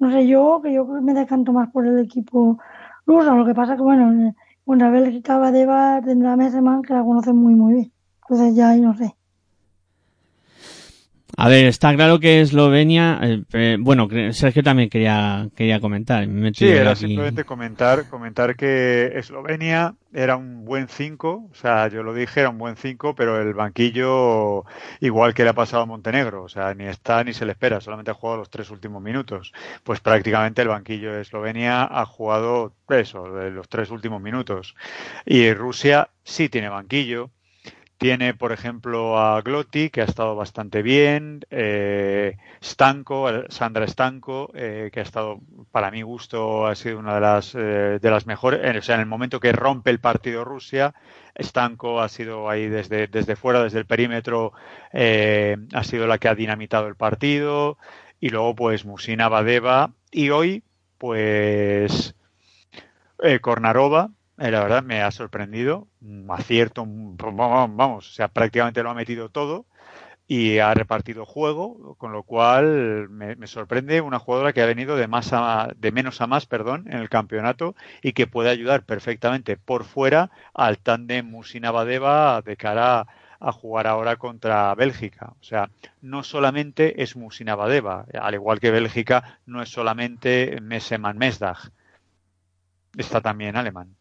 [0.00, 2.58] no sé yo, que yo me decanto más por el equipo
[3.06, 4.34] ruso, lo que pasa que bueno,
[4.64, 7.92] una Bélgica Badeva tendrá Messeman que la conoce muy muy bien.
[8.22, 9.16] Entonces ya ahí no sé.
[11.42, 16.28] A ver, está claro que Eslovenia, eh, eh, bueno, Sergio también quería quería comentar.
[16.52, 17.00] sí, era aquí.
[17.00, 22.50] simplemente comentar comentar que Eslovenia era un buen 5, o sea, yo lo dije, era
[22.50, 24.66] un buen 5, pero el banquillo,
[25.00, 27.80] igual que le ha pasado a Montenegro, o sea, ni está ni se le espera,
[27.80, 29.54] solamente ha jugado los tres últimos minutos.
[29.82, 34.74] Pues prácticamente el banquillo de Eslovenia ha jugado eso, de los tres últimos minutos.
[35.24, 37.30] Y Rusia sí tiene banquillo,
[38.00, 45.00] tiene, por ejemplo, a Glotti, que ha estado bastante bien, eh, Sandra Stanco, eh, que
[45.00, 45.40] ha estado,
[45.70, 49.02] para mi gusto, ha sido una de las, eh, de las mejores, o sea, en
[49.02, 50.94] el momento que rompe el partido Rusia,
[51.38, 54.54] Stanco ha sido ahí desde, desde fuera, desde el perímetro,
[54.94, 57.76] eh, ha sido la que ha dinamitado el partido,
[58.18, 60.64] y luego, pues, Musina Badeva, y hoy,
[60.96, 62.14] pues,
[63.22, 64.08] eh, Kornarova,
[64.40, 69.28] eh, la verdad me ha sorprendido, un acierto, vamos, o sea, prácticamente lo ha metido
[69.28, 69.66] todo.
[70.28, 75.08] y ha repartido juego, con lo cual me, sorprende una jugadora que ha venido de
[75.08, 79.56] más a, de menos a más, perdón, en el campeonato y que puede ayudar perfectamente
[79.56, 83.06] por fuera al tándem Musina Badeva de cara
[83.40, 85.34] a jugar ahora contra Bélgica.
[85.40, 85.70] O sea,
[86.02, 91.72] no solamente es Musina Badeva, al igual que Bélgica, no es solamente Meseman Mesdag.
[92.96, 93.96] Está también alemán.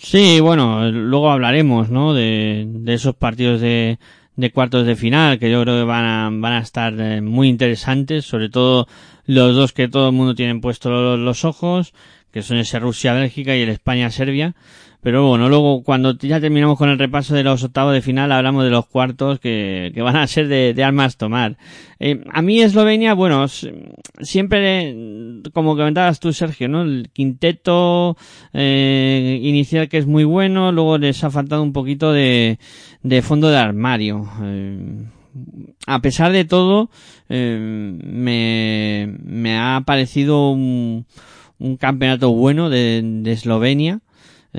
[0.00, 2.14] Sí, bueno, luego hablaremos, ¿no?
[2.14, 3.98] De, de esos partidos de,
[4.36, 7.48] de cuartos de final que yo creo que van a, van a estar eh, muy
[7.48, 8.86] interesantes, sobre todo
[9.26, 11.94] los dos que todo el mundo tiene puestos los, los ojos,
[12.30, 14.54] que son ese Rusia-Bélgica y el España-Serbia.
[15.00, 18.64] Pero bueno, luego cuando ya terminamos con el repaso de los octavos de final, hablamos
[18.64, 21.56] de los cuartos que, que van a ser de, de armas tomar.
[22.00, 23.46] Eh, a mí Eslovenia, bueno,
[24.20, 24.94] siempre,
[25.52, 26.82] como comentabas tú, Sergio, ¿no?
[26.82, 28.16] El quinteto
[28.52, 32.58] eh, inicial que es muy bueno, luego les ha faltado un poquito de,
[33.02, 34.28] de fondo de armario.
[34.42, 35.04] Eh,
[35.86, 36.90] a pesar de todo,
[37.28, 37.56] eh,
[38.02, 41.06] me, me ha parecido un,
[41.60, 44.00] un campeonato bueno de, de Eslovenia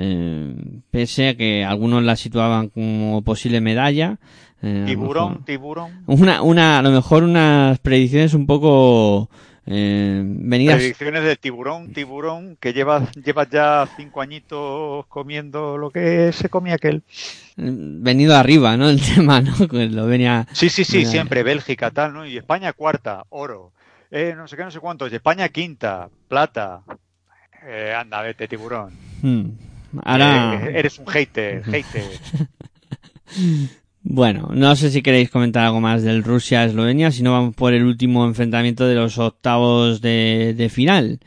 [0.02, 0.54] eh,
[0.90, 4.18] pese a que algunos la situaban como posible medalla.
[4.62, 6.04] Eh, tiburón, tiburón.
[6.06, 9.28] Una, una, a lo mejor unas predicciones un poco
[9.66, 10.76] eh, venidas.
[10.76, 16.76] Predicciones de tiburón, tiburón, que llevas, llevas ya cinco añitos comiendo lo que se comía
[16.76, 17.02] aquel.
[17.56, 18.88] Venido arriba, ¿no?
[18.90, 19.52] El tema, ¿no?
[19.70, 20.46] Lo venía.
[20.52, 22.26] Sí, sí, sí, siempre Bélgica, tal, ¿no?
[22.26, 23.72] Y España cuarta, oro.
[24.10, 25.12] Eh, no sé qué, no sé cuántos.
[25.12, 26.82] Y España quinta, plata.
[27.66, 28.92] Eh, anda, vete, tiburón.
[29.20, 29.69] Hmm.
[30.02, 30.66] Ahora...
[30.66, 32.04] Eh, eres un hater, hater.
[34.02, 37.84] Bueno, no sé si queréis comentar algo más del Rusia-Eslovenia, si no vamos por el
[37.84, 41.20] último enfrentamiento de los octavos de, final,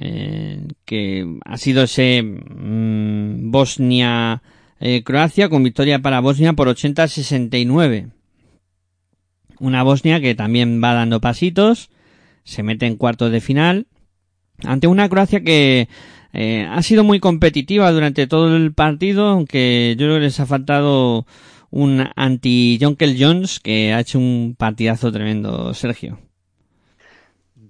[0.00, 8.10] eh, que ha sido ese mm, Bosnia-Croacia con victoria para Bosnia por 80-69.
[9.60, 11.90] Una Bosnia que también va dando pasitos,
[12.42, 13.86] se mete en cuartos de final,
[14.64, 15.88] ante una Croacia que
[16.40, 20.46] eh, ha sido muy competitiva durante todo el partido, aunque yo creo que les ha
[20.46, 21.26] faltado
[21.70, 26.20] un anti-Jonkel Jones que ha hecho un partidazo tremendo, Sergio.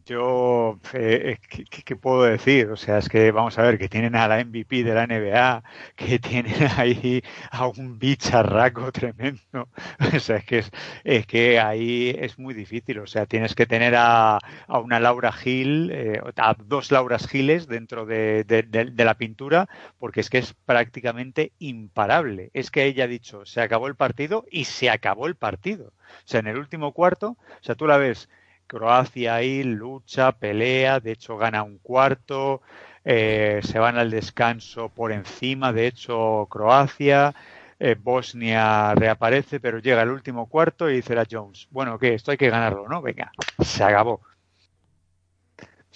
[0.08, 1.36] Yo, eh,
[1.84, 2.70] ¿qué, puedo decir?
[2.70, 5.62] O sea, es que vamos a ver que tienen a la MVP de la NBA,
[5.96, 9.68] que tienen ahí a un bicharraco tremendo.
[10.16, 10.64] O sea, es que,
[11.04, 13.00] es, que ahí es muy difícil.
[13.00, 14.38] O sea, tienes que tener a,
[14.68, 20.20] una Laura Gil, eh, a dos Lauras Giles dentro de, de, de, la pintura, porque
[20.20, 22.50] es que es prácticamente imparable.
[22.54, 25.88] Es que ella ha dicho, se acabó el partido y se acabó el partido.
[25.88, 25.92] O
[26.24, 28.30] sea, en el último cuarto, o sea, tú la ves
[28.68, 32.62] Croacia ahí lucha, pelea, de hecho gana un cuarto,
[33.04, 37.34] eh, se van al descanso por encima, de hecho Croacia,
[37.80, 42.14] eh, Bosnia reaparece, pero llega el último cuarto y dice la Jones, bueno, ¿qué?
[42.14, 43.00] Esto hay que ganarlo, ¿no?
[43.02, 44.20] Venga, se acabó.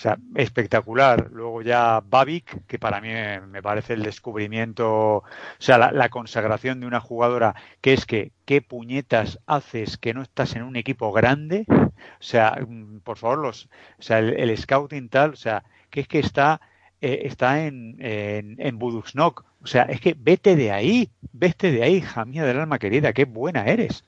[0.02, 1.30] Sea, espectacular.
[1.30, 3.10] Luego ya Babik, que para mí
[3.46, 5.24] me parece el descubrimiento, o
[5.58, 10.22] sea, la, la, consagración de una jugadora, que es que, ¿qué puñetas haces que no
[10.22, 11.66] estás en un equipo grande?
[11.68, 13.66] O sea, mm, por favor, los,
[14.00, 16.60] o sea, el, scouting tal, o sea, que es que está,
[17.00, 19.44] eh, está en, en, en Buduxnok.
[19.62, 23.12] O sea, es que vete de ahí, vete de ahí, hija mía del alma querida,
[23.12, 24.02] qué buena eres.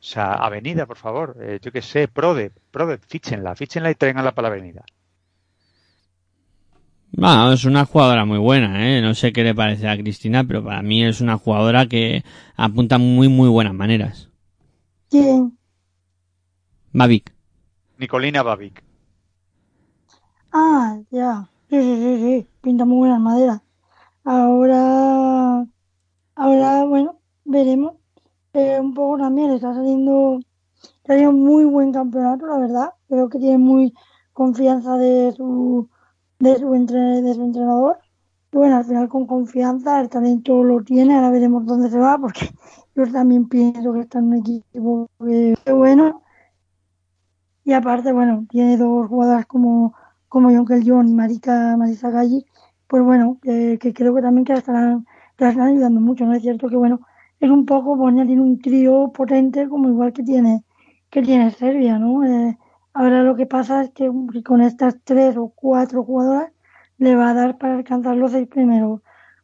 [0.00, 4.32] O sea, avenida, por favor, eh, yo qué sé, Prode, Prode, fíchenla, fíchenla y tráiganla
[4.32, 4.84] para la avenida.
[7.12, 9.02] Bueno, es una jugadora muy buena, ¿eh?
[9.02, 12.24] No sé qué le parece a Cristina, pero para mí es una jugadora que
[12.56, 14.30] apunta muy, muy buenas maneras.
[15.10, 15.58] ¿Quién?
[16.92, 17.32] Babik.
[17.98, 18.82] Nicolina Babik.
[20.52, 21.48] Ah, ya.
[21.68, 22.46] Sí, sí, sí, sí.
[22.60, 23.60] Pinta muy buenas maderas.
[24.24, 25.66] Ahora,
[26.36, 27.94] ahora, bueno, veremos.
[28.52, 30.40] Eh, un poco también está saliendo,
[30.80, 32.94] está saliendo muy buen campeonato, la verdad.
[33.08, 33.94] Creo que tiene muy
[34.32, 35.88] confianza de su
[36.40, 37.98] de su, de su entrenador.
[38.52, 42.48] Bueno, al final con confianza, el talento lo tiene, ahora veremos dónde se va, porque
[42.96, 46.22] yo también pienso que está en un equipo que es bueno.
[47.64, 49.94] Y aparte, bueno, tiene dos jugadoras como,
[50.28, 52.44] como Jonkel John y Marika, Marisa Galli,
[52.88, 56.24] pues bueno, que, que, creo que también que la, estarán, que la están ayudando mucho,
[56.26, 56.34] ¿no?
[56.34, 57.00] Es cierto que bueno,
[57.38, 60.64] es un poco, Bosnia tiene un trío potente como igual que tiene,
[61.10, 62.24] que tiene Serbia, ¿no?
[62.24, 62.58] Eh,
[62.92, 64.10] Ahora lo que pasa es que
[64.44, 66.50] con estas tres o cuatro jugadoras
[66.98, 69.00] le va a dar para alcanzar los seis primeros,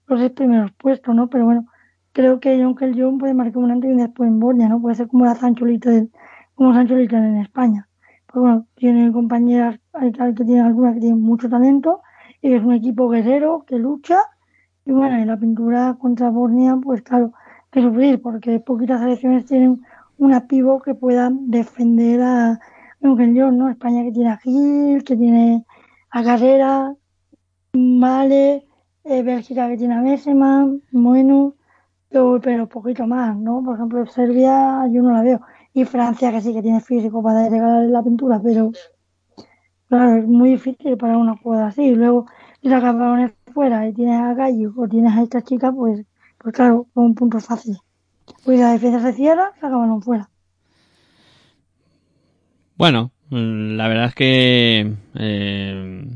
[0.06, 1.28] los seis primeros puestos, ¿no?
[1.28, 1.66] Pero bueno,
[2.12, 4.80] creo que John John puede marcar un antes y después en Borja, ¿no?
[4.80, 6.08] Puede ser como la Sancho Little,
[6.54, 7.88] como Sancho Little en España.
[8.26, 12.02] Pues bueno, tiene compañeras, hay que tienen algunas que tienen mucho talento,
[12.42, 14.18] y es un equipo guerrero que lucha,
[14.84, 17.32] y bueno, en la pintura contra Bornea, pues claro,
[17.82, 19.82] sufrir, porque poquitas selecciones tienen
[20.18, 22.60] una pivo que pueda defender a
[23.00, 23.68] ¿no?
[23.70, 25.64] España que tiene a Gil, que tiene
[26.10, 26.94] a Carrera,
[27.78, 28.66] Vale,
[29.04, 31.54] eh, Bélgica que tiene a Messeman, bueno,
[32.08, 33.62] pero, pero poquito más, ¿no?
[33.62, 35.40] Por ejemplo, Serbia yo no la veo.
[35.74, 38.72] Y Francia que sí que tiene físico para llegar a la aventura, pero
[39.88, 41.82] claro, es muy difícil para una jugada así.
[41.82, 42.26] Y luego,
[42.62, 46.06] si sacas balones fuera y tienes a Gallo o tienes a esta chica, pues,
[46.38, 47.76] pues claro, es un punto fácil.
[48.44, 50.30] Pues la defensa se cierra, saca balón fuera.
[52.76, 56.06] Bueno, mm, la verdad es que eh,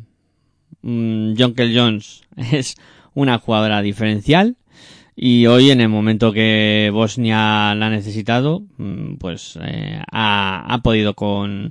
[0.82, 2.76] mm, Jonkel Jones es
[3.14, 4.56] una jugadora diferencial
[5.16, 10.78] y hoy en el momento que Bosnia la ha necesitado, mm, pues eh, ha, ha,
[10.82, 11.70] podido con,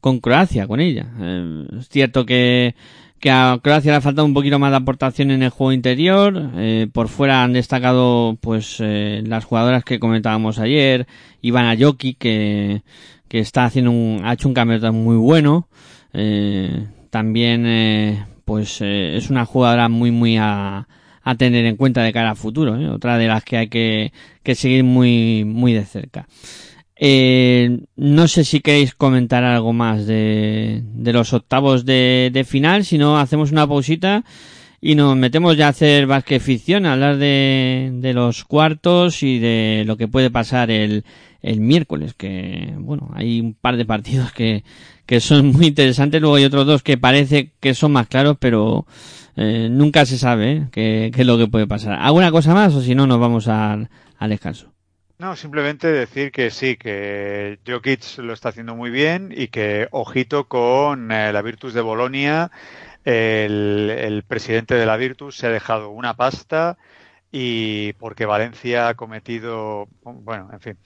[0.00, 1.06] con Croacia, con ella.
[1.18, 2.74] Eh, es cierto que
[3.20, 6.50] que a Croacia le ha faltado un poquito más de aportación en el juego interior.
[6.56, 11.06] Eh, por fuera han destacado pues eh, las jugadoras que comentábamos ayer,
[11.40, 12.82] Ivana Joki que,
[13.28, 15.68] que está haciendo un, ha hecho un cambio muy bueno.
[16.12, 20.86] Eh, también eh, pues eh, es una jugadora muy muy a,
[21.22, 22.88] a tener en cuenta de cara a futuro, ¿eh?
[22.88, 24.12] otra de las que hay que,
[24.42, 26.28] que seguir muy muy de cerca.
[26.98, 32.84] Eh, no sé si queréis comentar algo más de, de los octavos de, de, final,
[32.86, 34.24] si no hacemos una pausita
[34.80, 39.38] y nos metemos ya a hacer básquet ficción, a hablar de, de los cuartos y
[39.38, 41.04] de lo que puede pasar el,
[41.42, 44.64] el miércoles, que bueno, hay un par de partidos que,
[45.06, 48.86] que son muy interesantes, luego hay otros dos que parece que son más claros, pero
[49.36, 50.66] eh, nunca se sabe ¿eh?
[50.72, 51.98] qué, qué es lo que puede pasar.
[52.00, 54.72] ¿Alguna cosa más o si no nos vamos al, al descanso?
[55.18, 60.44] No, simplemente decir que sí, que Jokic lo está haciendo muy bien y que ojito
[60.44, 62.50] con eh, la Virtus de Bolonia.
[63.06, 66.76] El, el, presidente de la Virtus se ha dejado una pasta
[67.30, 70.78] y porque Valencia ha cometido, bueno, en fin,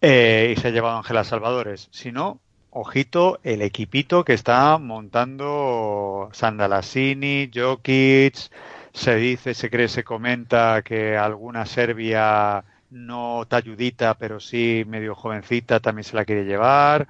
[0.00, 1.88] eh, y se ha llevado a Ángela Salvadores.
[1.92, 2.40] Si no,
[2.70, 8.50] ojito el equipito que está montando Sandalasini, Jokic,
[8.92, 15.80] se dice, se cree, se comenta que alguna Serbia no talludita, pero sí medio jovencita,
[15.80, 17.06] también se la quiere llevar.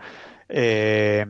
[0.48, 1.26] Eh,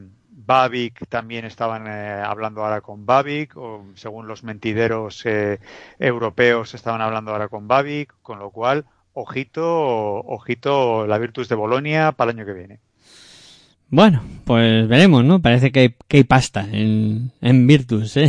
[0.51, 5.61] Babik también estaban eh, hablando ahora con Babik, o según los mentideros eh,
[6.01, 12.11] europeos estaban hablando ahora con Babik, con lo cual, ojito, ojito la Virtus de Bolonia
[12.11, 12.81] para el año que viene.
[13.91, 15.41] Bueno, pues veremos, ¿no?
[15.41, 18.29] Parece que hay, que hay pasta en, en Virtus, ¿eh?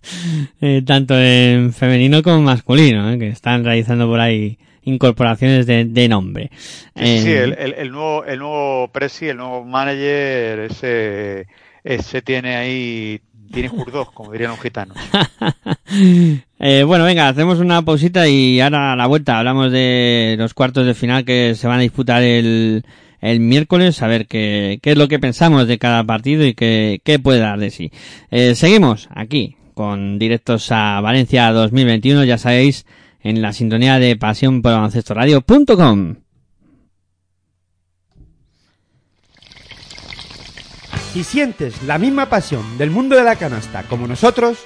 [0.60, 3.20] eh tanto en femenino como masculino, ¿eh?
[3.20, 6.50] que están realizando por ahí incorporaciones de, de nombre.
[6.52, 11.46] Sí, eh, sí el, el, el, nuevo, el nuevo presi, el nuevo manager, ese,
[11.84, 13.20] ese tiene ahí,
[13.52, 14.96] tiene jurdos, como dirían los gitanos.
[16.58, 20.86] eh, bueno, venga, hacemos una pausita y ahora a la vuelta hablamos de los cuartos
[20.86, 22.84] de final que se van a disputar el,
[23.20, 27.00] el miércoles, a ver qué, qué es lo que pensamos de cada partido y qué,
[27.04, 27.92] qué puede dar de sí.
[28.30, 32.84] Eh, seguimos aquí con directos a Valencia 2021, ya sabéis,
[33.22, 36.14] en la sintonía de pasión por baloncestoradio.com.
[41.12, 44.60] Si sientes la misma pasión del mundo de la canasta como nosotros,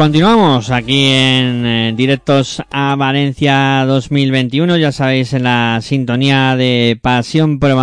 [0.00, 7.58] Continuamos aquí en eh, directos a Valencia 2021, ya sabéis en la sintonía de pasión
[7.58, 7.76] por el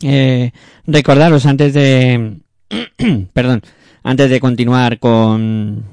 [0.00, 0.52] Eh,
[0.86, 2.38] recordaros antes de,
[3.34, 3.60] perdón,
[4.02, 5.84] antes de continuar con,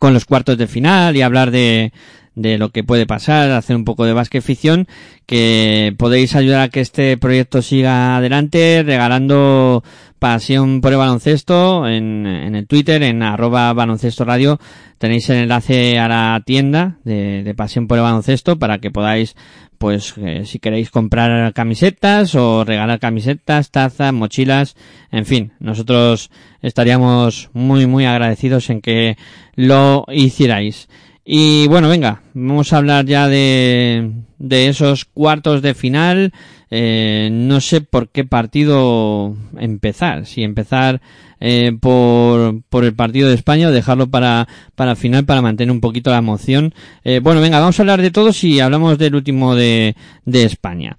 [0.00, 1.92] con los cuartos de final y hablar de,
[2.34, 4.88] de lo que puede pasar, hacer un poco de básquet ficción,
[5.26, 9.84] que podéis ayudar a que este proyecto siga adelante regalando
[10.20, 14.60] pasión por el baloncesto en, en el Twitter, en arroba baloncesto radio.
[14.98, 19.34] Tenéis el enlace a la tienda de, de pasión por el baloncesto para que podáis
[19.78, 24.76] pues eh, si queréis comprar camisetas o regalar camisetas, tazas, mochilas,
[25.10, 29.16] en fin, nosotros estaríamos muy muy agradecidos en que
[29.56, 30.86] lo hicierais.
[31.24, 36.32] Y bueno, venga, vamos a hablar ya de, de esos cuartos de final.
[36.70, 40.26] Eh, no sé por qué partido empezar.
[40.26, 41.00] Si empezar
[41.40, 45.80] eh, por, por el partido de España o dejarlo para, para final para mantener un
[45.80, 46.74] poquito la emoción.
[47.04, 50.96] Eh, bueno, venga, vamos a hablar de todos y hablamos del último de, de España.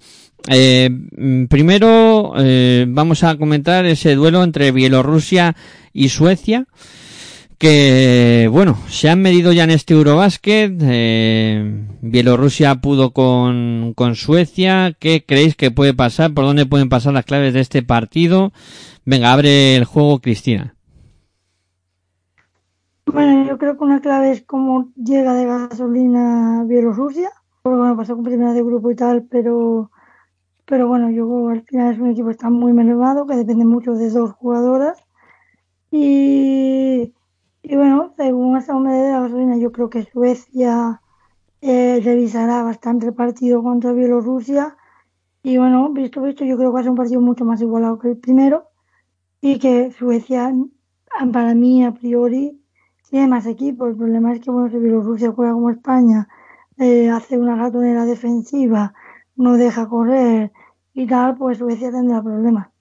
[0.48, 0.90] Eh,
[1.48, 5.54] primero eh, vamos a comentar ese duelo entre Bielorrusia
[5.92, 6.66] y Suecia
[7.62, 14.96] que bueno, se han medido ya en este Eurobasket, eh, Bielorrusia pudo con, con Suecia,
[14.98, 16.34] ¿qué creéis que puede pasar?
[16.34, 18.50] ¿Por dónde pueden pasar las claves de este partido?
[19.04, 20.74] Venga, abre el juego Cristina.
[23.06, 27.30] Bueno, yo creo que una clave es cómo llega de gasolina Bielorrusia,
[27.62, 29.92] porque bueno, pasó con primera de grupo y tal, pero
[30.64, 33.92] pero bueno, yo al final es un equipo que está muy mermado, que depende mucho
[33.92, 34.98] de dos jugadoras
[35.92, 37.12] y
[37.62, 41.00] y bueno, según esa humedad de la gasolina, yo creo que Suecia
[41.60, 44.76] eh, revisará bastante el partido contra Bielorrusia.
[45.44, 47.98] Y bueno, visto visto, yo creo que va a ser un partido mucho más igualado
[47.98, 48.68] que el primero.
[49.40, 50.52] Y que Suecia,
[51.32, 52.60] para mí, a priori,
[53.08, 53.86] tiene más equipo.
[53.86, 56.28] El problema es que, bueno, si Bielorrusia juega como España,
[56.78, 58.94] eh, hace una ratonera defensiva,
[59.36, 60.52] no deja correr
[60.94, 62.71] y tal, pues Suecia tendrá problemas.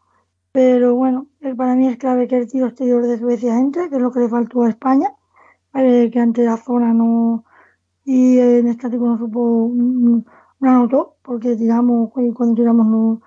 [0.53, 1.27] Pero bueno,
[1.57, 4.19] para mí es clave que el tiro exterior de Suecia entre, que es lo que
[4.19, 5.13] le faltó a España,
[5.73, 7.45] eh, que ante la zona no.
[8.03, 9.71] Y en artículo no supo.
[10.59, 13.21] No anotó, porque tiramos, cuando tiramos no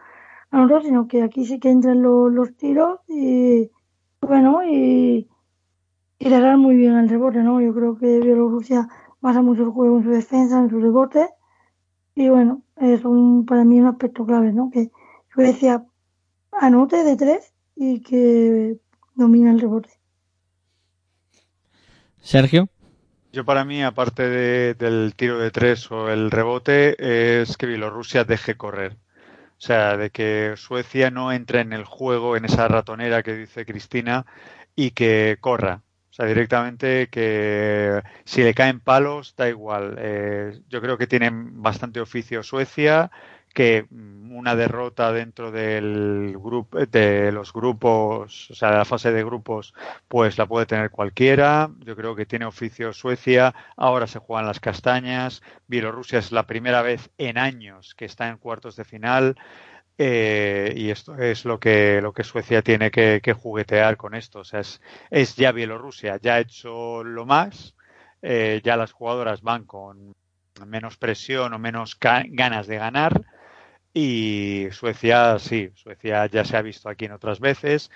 [0.51, 3.71] anotó, sino que aquí sí que entran los, los tiros y.
[4.21, 5.29] Bueno, y.
[6.19, 7.61] Y cerrar muy bien el rebote, ¿no?
[7.61, 8.89] Yo creo que Bielorrusia
[9.21, 11.29] basa mucho el juego en su defensa, en su rebote.
[12.15, 14.71] Y bueno, es un, para mí un aspecto clave, ¿no?
[14.71, 14.91] Que
[15.35, 15.85] Suecia
[16.61, 18.77] anote de tres y que
[19.15, 19.91] domina el rebote.
[22.21, 22.69] Sergio.
[23.33, 28.25] Yo para mí, aparte de, del tiro de tres o el rebote, es que Bielorrusia
[28.25, 28.97] deje correr.
[29.59, 33.67] O sea, de que Suecia no entre en el juego, en esa ratonera que dice
[33.67, 34.27] Cristina,
[34.77, 35.83] y que corra.
[36.11, 39.97] O sea, directamente que si le caen palos, da igual.
[39.99, 43.11] Eh, yo creo que tienen bastante oficio Suecia
[43.55, 49.25] que una derrota dentro del grupo de los grupos, o sea, de la fase de
[49.25, 49.73] grupos,
[50.09, 51.71] pues la puede tener cualquiera.
[51.79, 55.43] Yo creo que tiene oficio Suecia, ahora se juegan las castañas.
[55.69, 59.37] Bielorrusia es la primera vez en años que está en cuartos de final.
[59.97, 64.41] Eh, y esto es lo que, lo que Suecia tiene que, que juguetear con esto.
[64.41, 64.81] O sea, es,
[65.11, 67.77] es, ya Bielorrusia, ya ha hecho lo más,
[68.21, 70.13] eh, ya las jugadoras van con
[70.67, 73.25] menos presión o menos ganas de ganar
[73.95, 77.91] y Suecia, sí, Suecia ya se ha visto aquí en otras veces,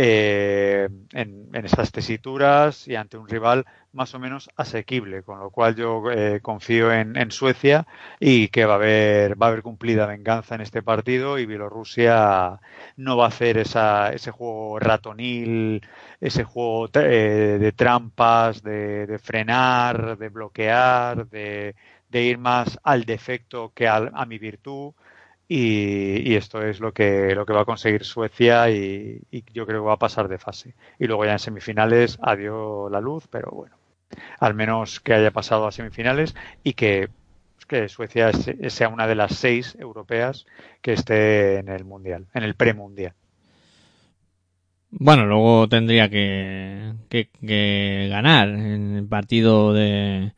[0.00, 5.74] eh, en, estas tesituras y ante un rival más o menos asequible, con lo cual
[5.74, 7.86] yo eh, confío en, Suecia
[8.20, 12.60] y que va a haber va a haber cumplida venganza en este partido y Bielorrusia
[12.96, 15.82] no va a hacer esa, ese juego ratonil,
[16.20, 21.74] ese juego eh, de trampas, de, frenar, de bloquear, de,
[22.12, 24.92] ir más al defecto que a mi virtud.
[25.48, 29.22] Y, esto es lo que, lo que va a conseguir Suecia y,
[29.54, 30.74] yo creo que va a pasar de fase.
[30.98, 33.76] Y luego ya en semifinales adiós la luz, pero bueno,
[34.38, 37.08] al menos que haya pasado a semifinales y que,
[37.66, 40.46] que Suecia sea una de las seis europeas
[40.82, 43.14] que esté en el Mundial, en el premundial.
[44.90, 50.32] Bueno, luego tendría que, que, que ganar en el partido de,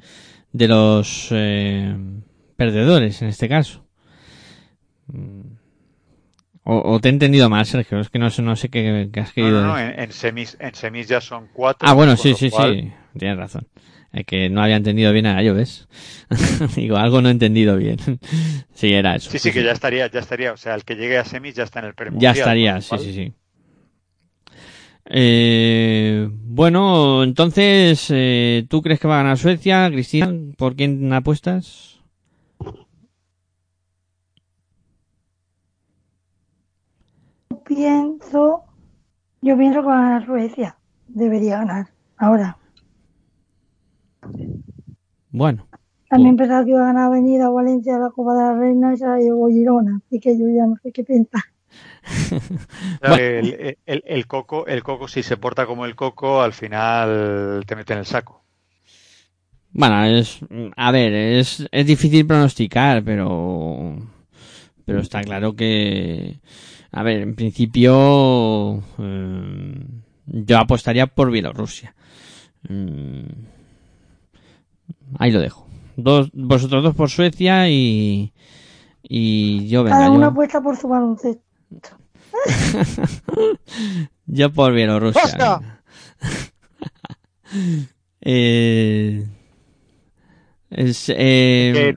[0.52, 1.96] de los eh,
[2.56, 3.89] perdedores en este caso.
[6.62, 8.00] O, o, te he entendido mal, Sergio.
[8.00, 9.60] Es que no, no sé qué, qué, has querido.
[9.60, 11.88] No, no, no en, en, semis, en semis ya son cuatro.
[11.88, 12.74] Ah, bueno, sí, sí, cual...
[12.74, 12.92] sí.
[13.18, 13.66] Tienes razón.
[14.12, 15.88] Es que no había entendido bien a ello, ¿ves?
[16.76, 17.98] Digo, algo no he entendido bien.
[18.74, 19.30] sí, era eso.
[19.30, 20.52] Sí, sí, que ya estaría, ya estaría.
[20.52, 22.34] O sea, el que llegue a semis ya está en el premundial.
[22.34, 23.32] Ya estaría, sí, sí, sí.
[25.12, 30.32] Eh, bueno, entonces, eh, ¿tú crees que va a ganar Suecia, Cristina?
[30.56, 31.89] ¿Por quién apuestas?
[37.70, 38.64] Pienso,
[39.40, 40.76] yo pienso que va a ganar Suecia.
[41.06, 41.86] Debería ganar.
[42.16, 42.58] Ahora.
[45.30, 45.68] Bueno.
[46.08, 49.06] También pensaba que iba a ganar Avenida Valencia la Copa de la Reina y se
[49.06, 50.00] la llevó Girona.
[50.04, 51.42] Así que yo ya no sé qué pensar.
[53.02, 57.76] el, el, el, coco, el coco, si se porta como el coco, al final te
[57.76, 58.42] mete en el saco.
[59.70, 60.40] Bueno, es,
[60.76, 63.96] a ver, es, es difícil pronosticar, pero,
[64.84, 66.40] pero está claro que,
[66.92, 69.86] a ver, en principio, eh,
[70.26, 71.94] yo apostaría por Bielorrusia.
[72.68, 73.22] Mm,
[75.18, 75.66] ahí lo dejo.
[75.96, 78.32] Dos, vosotros dos por Suecia y,
[79.02, 79.98] y yo venga.
[79.98, 81.40] Cada yo- una apuesta por su baloncesto.
[84.26, 85.82] Yo por Bielorrusia.
[88.22, 89.26] Eh,
[90.70, 91.96] es, eh,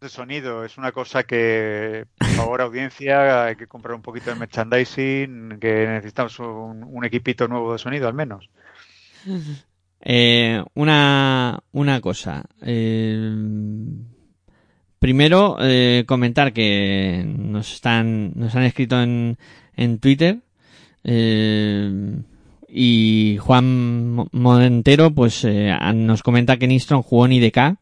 [0.00, 4.36] De sonido es una cosa que, por favor, audiencia, hay que comprar un poquito de
[4.36, 8.48] merchandising, que necesitamos un, equipito nuevo de sonido al menos.
[10.00, 12.44] eh, una, una cosa.
[12.62, 13.28] eh,
[15.00, 19.36] primero, eh, comentar que nos están, nos han escrito en,
[19.76, 20.38] en Twitter.
[21.02, 22.20] eh,
[22.68, 27.76] y Juan Mo- Montero, pues, eh, nos comenta que Nistron jugó en IDK.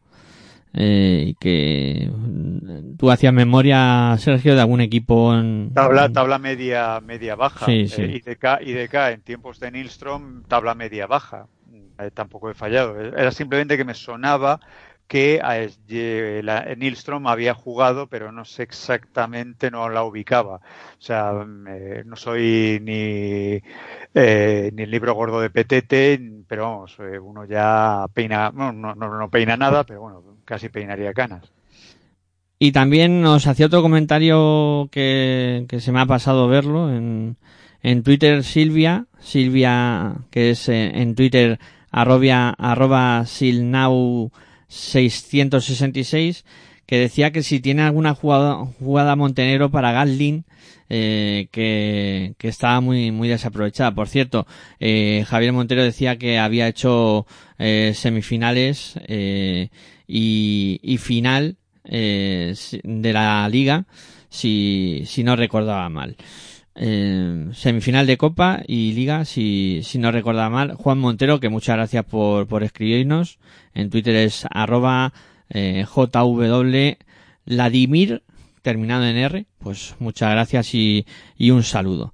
[0.77, 7.35] Eh, que mm, tú hacías memoria, Sergio, de algún equipo en, Tabla, tabla media, media
[7.35, 7.65] baja.
[7.65, 8.01] Sí, sí.
[8.01, 11.47] Eh, IDK, IDK en tiempos de Nilstrom, tabla media baja.
[11.99, 12.99] Eh, tampoco he fallado.
[12.99, 14.59] Era simplemente que me sonaba
[15.07, 15.41] que
[15.89, 20.55] eh, la, Nilstrom había jugado, pero no sé exactamente, no la ubicaba.
[20.57, 23.61] O sea, eh, no soy ni,
[24.13, 28.95] eh, ni el libro gordo de Petete, pero vamos, eh, uno ya peina, no, no,
[28.95, 31.51] no, no peina nada, pero bueno, casi peinaría canas.
[32.57, 37.37] Y también nos hacía otro comentario que, se me ha pasado verlo en,
[37.83, 41.59] en Twitter Silvia, Silvia que es eh, en Twitter
[41.91, 44.31] arrobia, arroba silnau
[44.69, 46.45] 666
[46.87, 50.45] que decía que si tiene alguna jugada, jugada Montenegro para Gatlin
[50.89, 53.93] eh, que, que estaba muy muy desaprovechada.
[53.93, 54.47] Por cierto,
[54.79, 57.27] eh, Javier Montero decía que había hecho
[57.59, 59.69] eh, semifinales eh,
[60.07, 63.85] y, y final eh, de la liga,
[64.29, 66.15] si, si no recordaba mal.
[66.79, 70.73] Eh, semifinal de Copa y Liga, si, si no recordaba mal.
[70.75, 73.39] Juan Montero, que muchas gracias por, por escribirnos.
[73.73, 75.11] En Twitter es arroba
[75.49, 76.97] eh, JW
[77.45, 78.23] Vladimir,
[78.61, 79.45] terminado en R.
[79.57, 81.05] Pues muchas gracias y,
[81.37, 82.13] y un saludo.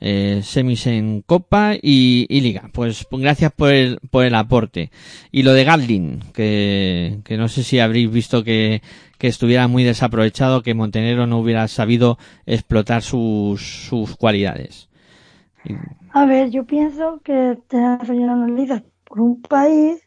[0.00, 2.68] Eh, semis en Copa y, Liga.
[2.72, 4.90] Pues gracias por el, por el aporte.
[5.32, 8.82] Y lo de Gatlin, que, que no sé si habréis visto que,
[9.18, 14.88] que estuviera muy desaprovechado, que Montenegro no hubiera sabido explotar sus, sus cualidades.
[16.12, 20.06] A ver, yo pienso que unos líderes por un país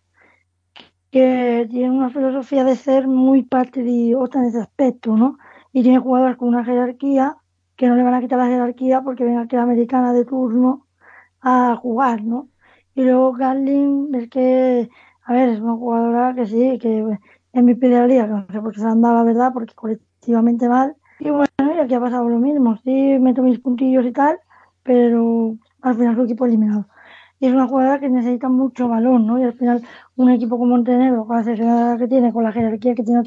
[1.10, 5.38] que tiene una filosofía de ser muy patriota en ese aspecto, ¿no?
[5.74, 7.38] Y tiene jugadores con una jerarquía
[7.78, 10.88] que no le van a quitar la jerarquía porque venga aquí la americana de turno
[11.42, 12.50] a jugar, ¿no?
[12.96, 14.90] Y luego Garlin es que,
[15.24, 17.06] a ver, es una jugadora que sí, que
[17.54, 20.68] mi de la liga, no sé por qué se han dado la verdad, porque colectivamente
[20.68, 20.96] mal.
[21.20, 24.40] Y bueno, y aquí ha pasado lo mismo, sí, meto mis puntillos y tal,
[24.84, 26.88] pero al final su equipo eliminado.
[27.40, 29.38] Y es una jugadora que necesita mucho balón, ¿no?
[29.40, 29.84] Y al final
[30.16, 33.22] un equipo como Montenegro, con la selección que tiene, con la jerarquía que tiene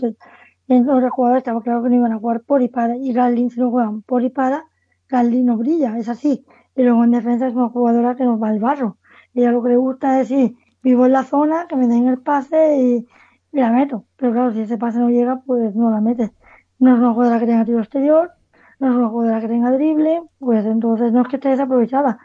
[0.70, 2.96] otros jugadores, estaba claro que no iban a jugar por y para.
[2.96, 4.64] Y Galdin, si no juegan por y para,
[5.08, 6.44] Galdin no brilla, es así.
[6.76, 8.98] Y luego en defensa es una jugadora que nos va al barro.
[9.34, 12.18] Ella lo que le gusta es decir, vivo en la zona, que me den el
[12.18, 13.06] pase y,
[13.52, 14.06] y la meto.
[14.16, 16.30] Pero claro, si ese pase no llega, pues no la metes.
[16.78, 18.30] No es una jugadora que tenga tiro exterior,
[18.78, 22.18] no es una jugadora que tenga drible, pues entonces no es que esté desaprovechada.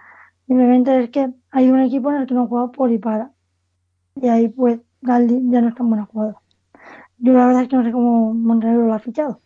[0.47, 3.31] Simplemente es que hay un equipo en el que no juega por y para.
[4.15, 6.44] Y ahí pues Galdi ya no es tan buena jugadora.
[7.17, 9.39] Yo la verdad es que no sé cómo Montenegro lo ha fichado.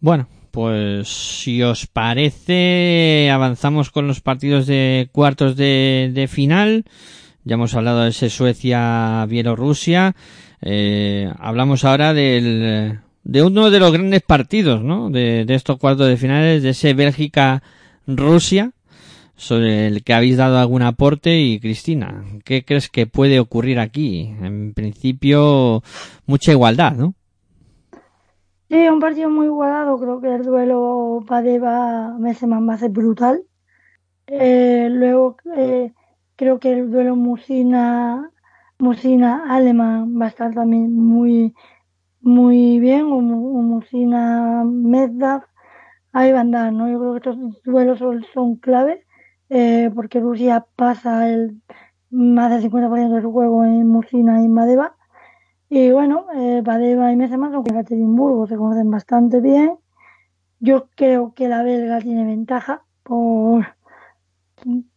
[0.00, 6.84] Bueno, pues si os parece, avanzamos con los partidos de cuartos de, final.
[7.44, 10.14] Ya hemos hablado de ese Suecia-Bielorrusia.
[10.60, 15.08] Eh, hablamos ahora del, de uno de los grandes partidos, ¿no?
[15.08, 18.72] De, de estos cuartos de finales, de ese Bélgica-Rusia,
[19.42, 21.38] sobre el que habéis dado algún aporte.
[21.40, 24.34] Y Cristina, ¿qué crees que puede ocurrir aquí?
[24.40, 25.82] En principio,
[26.26, 27.14] mucha igualdad, ¿no?
[28.68, 29.98] Sí, un partido muy igualado.
[29.98, 33.42] Creo que el duelo Padeva-Messeman va a ser brutal.
[34.28, 35.92] Eh, luego eh,
[36.36, 38.30] creo que el duelo Musina
[38.78, 41.54] Musina alemán va a estar también muy
[42.20, 45.42] muy bien o, Musina Medvedev
[46.12, 47.98] ahí van a andar no yo creo que estos duelos
[48.32, 49.04] son, clave
[49.52, 51.60] eh, porque Rusia pasa el
[52.10, 54.96] más del 50% del juego en Musina y Madeva
[55.68, 59.78] y bueno eh, y Meseman son Ekaterimburgo se conocen bastante bien
[60.60, 62.84] yo creo que la belga tiene ventaja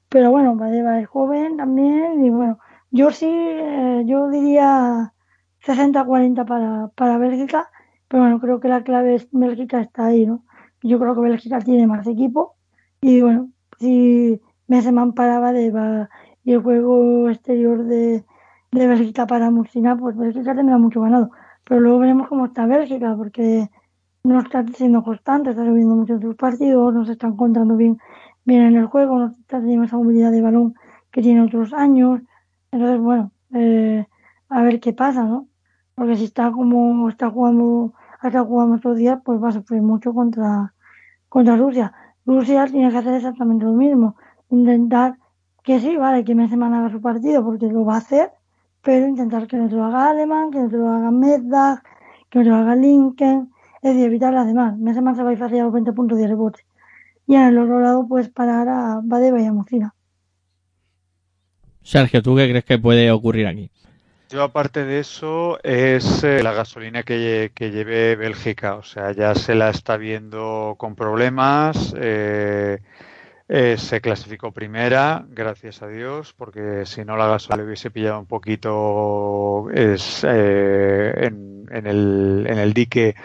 [0.09, 2.59] pero bueno, Badeva es joven también y bueno,
[2.91, 5.13] yo sí, eh, yo diría
[5.65, 7.69] 60-40 para, para Bélgica,
[8.07, 10.45] pero bueno, creo que la clave es Bélgica está ahí, ¿no?
[10.81, 12.55] Yo creo que Bélgica tiene más equipo
[13.01, 13.49] y bueno,
[13.79, 16.09] si Meseman para Badeva
[16.43, 18.23] y el juego exterior de,
[18.71, 21.31] de Bélgica para Musina, pues Bélgica tendrá mucho ganado.
[21.63, 23.69] Pero luego veremos cómo está Bélgica, porque
[24.23, 27.97] no está siendo constante, está subiendo mucho en sus partidos, no se están encontrando bien
[28.45, 30.75] bien en el juego, no está teniendo esa movilidad de balón
[31.11, 32.21] que tiene otros años.
[32.71, 34.05] Entonces, bueno, eh,
[34.49, 35.47] a ver qué pasa, ¿no?
[35.95, 40.13] Porque si está como está jugando, hasta jugando estos días, pues va a sufrir mucho
[40.13, 40.73] contra,
[41.29, 41.93] contra Rusia.
[42.25, 44.15] Rusia tiene que hacer exactamente lo mismo.
[44.49, 45.17] Intentar
[45.63, 48.31] que sí, vale, que me semana haga su partido, porque lo va a hacer,
[48.81, 51.81] pero intentar que no se lo haga Alemán, que no se lo haga Meddag,
[52.29, 54.77] que no se lo haga Lincoln, es decir, evitar las demás.
[54.77, 56.65] Messeman se va a ir a los 20 puntos de rebote
[57.27, 59.93] y en el otro lado pues parar a Badeva y a.
[61.81, 63.69] Sergio, ¿tú qué crees que puede ocurrir aquí?
[64.29, 69.35] Yo aparte de eso es eh, la gasolina que, que, lleve Bélgica, o sea, ya
[69.35, 71.93] se la está viendo con problemas.
[71.97, 72.79] Eh,
[73.47, 78.19] eh, se clasificó primera, gracias a Dios, porque si no la gasolina le hubiese pillado
[78.19, 83.15] un poquito es, en, en, el, en, el, dique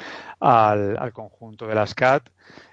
[0.41, 2.29] al, al conjunto de las CAT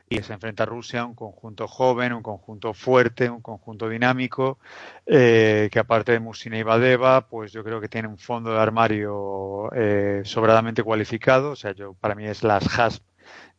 [0.10, 4.58] y se enfrenta a Rusia, un conjunto joven, un conjunto fuerte, un conjunto dinámico,
[5.06, 8.60] eh, que aparte de Musina y Badeva, pues yo creo que tiene un fondo de
[8.60, 13.04] armario eh, sobradamente cualificado, o sea, yo para mí es las HASP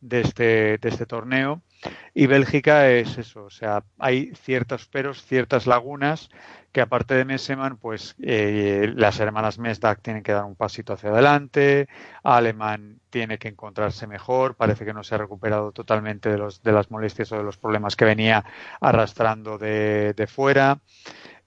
[0.01, 1.61] de este, de este torneo.
[2.13, 6.29] Y Bélgica es eso, o sea, hay ciertos peros, ciertas lagunas
[6.71, 11.09] que aparte de Messeman, pues eh, las hermanas Mesdag tienen que dar un pasito hacia
[11.09, 11.87] adelante,
[12.21, 16.71] Alemán tiene que encontrarse mejor, parece que no se ha recuperado totalmente de, los, de
[16.71, 18.45] las molestias o de los problemas que venía
[18.81, 20.79] arrastrando de, de fuera.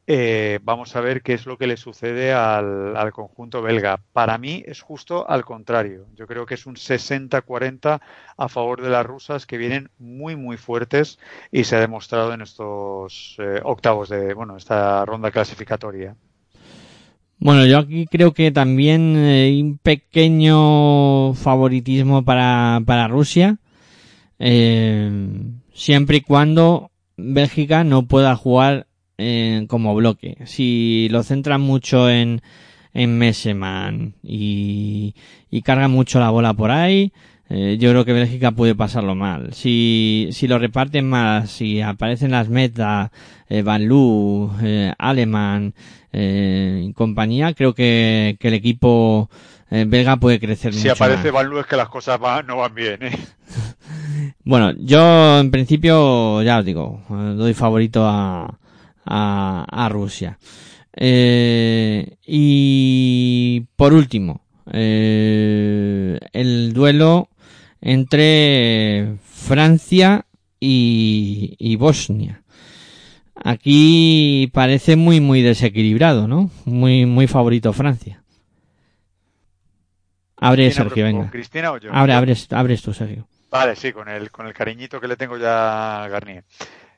[0.07, 4.01] Eh, vamos a ver qué es lo que le sucede al, conjunto belga.
[4.13, 6.07] Para mí es justo al contrario.
[6.17, 8.01] Yo creo que es un 60-40
[8.37, 11.19] a favor de las rusas que vienen muy, muy fuertes
[11.53, 16.17] y se ha demostrado en estos eh, octavos de, bueno, esta ronda clasificatoria.
[17.39, 23.59] Bueno, yo aquí creo que también hay un pequeño favoritismo para, para Rusia,
[24.39, 25.11] eh,
[25.73, 28.87] siempre y cuando Bélgica no pueda jugar
[29.69, 30.37] como bloque.
[30.45, 32.43] Si lo centran mucho en,
[32.95, 35.15] en Meseman y,
[35.51, 37.13] y carga mucho la bola por ahí,
[37.55, 39.53] eh, yo creo que Bélgica puede pasarlo mal.
[39.53, 43.11] Si, si lo reparten más, si aparecen las metas,
[43.49, 45.75] eh, Van Loo, eh, Alemán
[46.13, 49.29] eh, y compañía, creo que, que el equipo
[49.71, 50.95] eh, belga puede crecer si mucho.
[50.95, 51.43] Si aparece más.
[51.43, 53.19] Van Loo es que las cosas van, no van bien, ¿eh?
[54.45, 58.59] bueno, yo en principio, ya os digo, doy favorito a,
[59.05, 60.39] a, a Rusia.
[60.95, 64.43] Eh, y por último,
[64.73, 67.29] eh, el duelo
[67.81, 70.27] entre Francia
[70.61, 72.43] y, y, Bosnia.
[73.35, 76.51] Aquí parece muy muy desequilibrado, ¿no?
[76.65, 78.23] Muy muy favorito Francia.
[80.37, 81.31] Abre Sergio, venga.
[81.31, 81.93] Cristina o yo?
[81.93, 83.29] Abre, abres, abres tú, Sergio.
[83.51, 86.45] Vale, sí, con el, con el cariñito que le tengo ya a Garnier.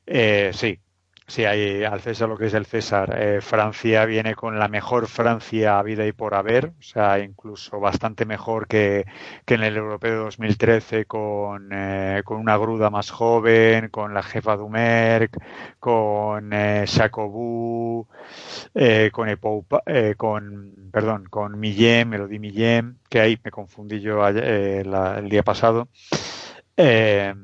[0.06, 0.78] Eh, sí,
[1.26, 3.16] Sí, hay al César lo que es el César.
[3.18, 7.80] Eh, Francia viene con la mejor Francia a vida y por haber, o sea, incluso
[7.80, 9.06] bastante mejor que,
[9.46, 14.22] que en el Europeo de 2013 con, eh, con una gruda más joven, con la
[14.22, 15.38] jefa Dumerc,
[15.80, 18.06] con eh, Jacobou,
[18.74, 24.22] eh, con Epoupa, eh, con, perdón, con Millem, Melody Millem, que ahí me confundí yo
[24.22, 25.88] ayer, la, el día pasado.
[26.76, 27.34] Eh,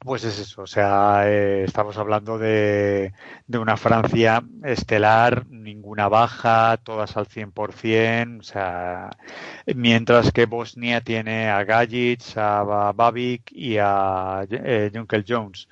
[0.00, 3.12] pues es eso, o sea, eh, estamos hablando de,
[3.46, 9.10] de, una Francia estelar, ninguna baja, todas al 100%, o sea,
[9.74, 15.68] mientras que Bosnia tiene a Gajic, a Babic y a eh, Junkel Jones.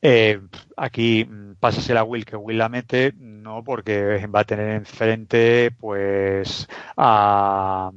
[0.00, 0.40] Eh,
[0.76, 1.28] aquí
[1.60, 6.66] pásasela a Will, que Will la mete, no, porque va a tener enfrente, pues,
[6.96, 7.90] a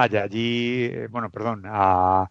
[0.00, 2.30] allí, eh, bueno, perdón, va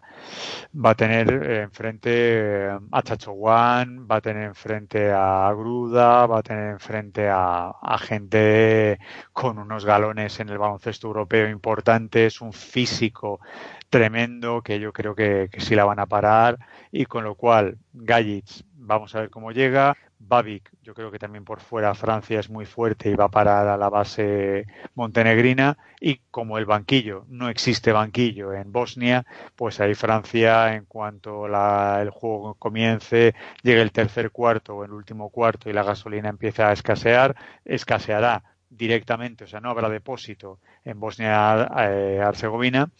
[0.90, 1.30] a tener
[1.62, 7.74] enfrente a Chacho One, va a tener enfrente a Gruda, va a tener enfrente a,
[7.98, 8.98] gente
[9.32, 13.40] con unos galones en el baloncesto europeo importantes, un físico
[13.88, 16.58] tremendo que yo creo que, que sí la van a parar
[16.92, 19.96] y con lo cual Gajic vamos a ver cómo llega.
[20.22, 23.66] Babic, yo creo que también por fuera Francia es muy fuerte y va a parar
[23.68, 25.78] a la base montenegrina.
[25.98, 29.24] Y como el banquillo, no existe banquillo en Bosnia,
[29.56, 35.30] pues ahí Francia en cuanto el juego comience, llegue el tercer cuarto o el último
[35.30, 41.00] cuarto y la gasolina empieza a escasear, escaseará directamente, o sea, no habrá depósito en
[41.00, 42.90] Bosnia-Herzegovina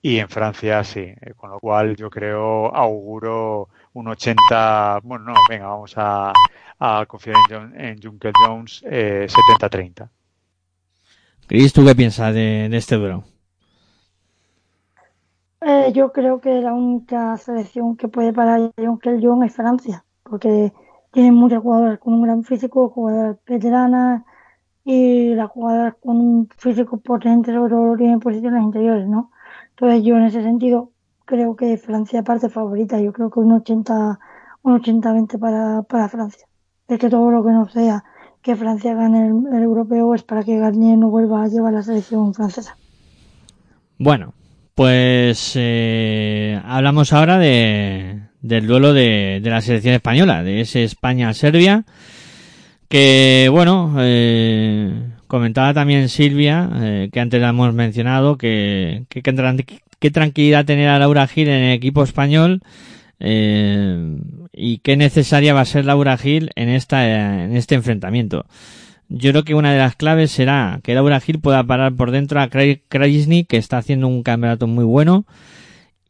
[0.00, 5.34] y en Francia sí, eh, con lo cual yo creo auguro un 80, bueno, no,
[5.48, 6.32] venga, vamos a,
[7.08, 7.36] confiar
[7.74, 10.08] en, Junker Jones eh, 70-30.
[11.48, 13.24] Cris, ¿tú qué piensas de, este duelo?
[15.60, 20.04] Eh, yo creo que la única selección que puede parar a Junker Jones es Francia,
[20.22, 20.72] porque
[21.10, 24.22] tienen muchas jugadoras con un gran físico, jugadoras veteranas
[24.84, 29.32] y las jugadoras con un físico potente, sobre todo tienen posiciones interiores, ¿no?
[29.70, 30.92] Entonces yo en ese sentido
[31.28, 32.98] creo que Francia parte favorita.
[33.00, 34.18] Yo creo que un 80,
[34.62, 36.46] un 80-20 para, para Francia.
[36.88, 38.02] Es que todo lo que no sea
[38.42, 42.32] que Francia gane el, europeo es para que Garnier no vuelva a llevar la selección
[42.32, 42.76] francesa.
[43.98, 44.32] Bueno,
[44.74, 51.84] pues eh, hablamos ahora de, del duelo de, de, la selección española, de ese España-Serbia,
[52.88, 59.32] que bueno, eh, comentaba también Silvia, eh, que antes la hemos mencionado, que, que, que,
[59.98, 62.62] qué tranquilidad tener a Laura Gil en el equipo español
[63.20, 64.16] eh,
[64.52, 68.46] y qué necesaria va a ser Laura Gil en esta en este enfrentamiento.
[69.08, 72.40] Yo creo que una de las claves será que Laura Gil pueda parar por dentro
[72.40, 75.24] a Krajisny, que está haciendo un campeonato muy bueno.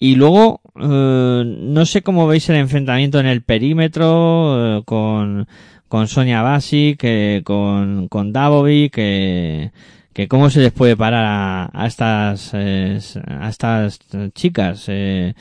[0.00, 5.46] Y luego, eh, no sé cómo veis el enfrentamiento en el perímetro eh, con,
[5.88, 9.70] con Sonia Basic, con, con Davovic, que
[10.18, 12.98] que cómo se les puede parar a, estas eh,
[13.28, 14.00] a estas
[14.34, 15.34] chicas eh,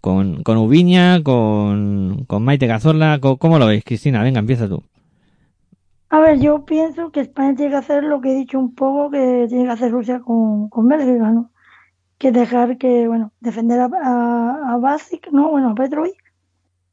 [0.00, 4.22] con, con Ubiña, con, con Maite Cazorla, ¿cómo, lo veis, Cristina?
[4.22, 4.82] Venga, empieza tú.
[6.08, 9.10] A ver, yo pienso que España tiene que hacer lo que he dicho un poco
[9.10, 11.50] que tiene que hacer Rusia con, con Bélgica, ¿no?
[12.16, 15.50] Que dejar que, bueno, defender a, a, Basic, ¿no?
[15.50, 16.16] Bueno, a Petrovic.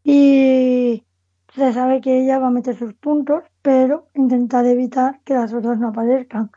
[0.04, 1.06] Y
[1.56, 5.80] se sabe que ella va a meter sus puntos, pero intentar evitar que las otras
[5.80, 6.52] no aparezcan.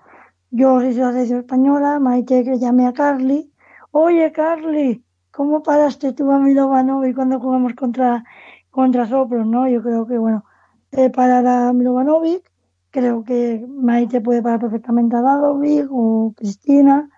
[0.55, 3.51] Yo soy la selección española, Maite que llamé a Carly.
[3.91, 8.23] Oye, Carly, ¿cómo paraste tú a Milovanovic cuando jugamos contra,
[8.71, 9.67] contra Sopros, no?
[9.67, 10.45] Yo creo que, bueno,
[10.91, 12.43] eh, parar a Milovanovic,
[12.91, 17.09] creo que Maite puede parar perfectamente a Dadovic o Cristina.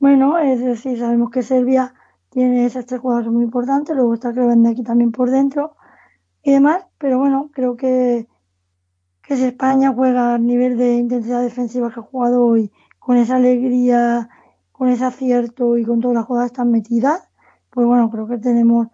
[0.00, 1.94] Bueno, es decir, sabemos que Serbia
[2.30, 5.76] tiene esas tres jugadores muy importantes, luego está vende aquí también por dentro
[6.42, 8.26] y demás, pero bueno, creo que
[9.26, 13.36] que si España juega a nivel de intensidad defensiva que ha jugado hoy, con esa
[13.36, 14.28] alegría,
[14.72, 17.28] con ese acierto y con todas las jugadas tan metidas,
[17.70, 18.88] pues bueno, creo que tenemos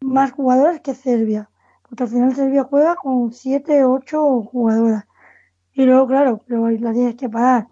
[0.00, 1.50] más jugadores que Serbia.
[1.82, 5.04] Porque al final Serbia juega con 7, 8 jugadoras.
[5.72, 7.68] Y luego, claro, pero la tienes que parar.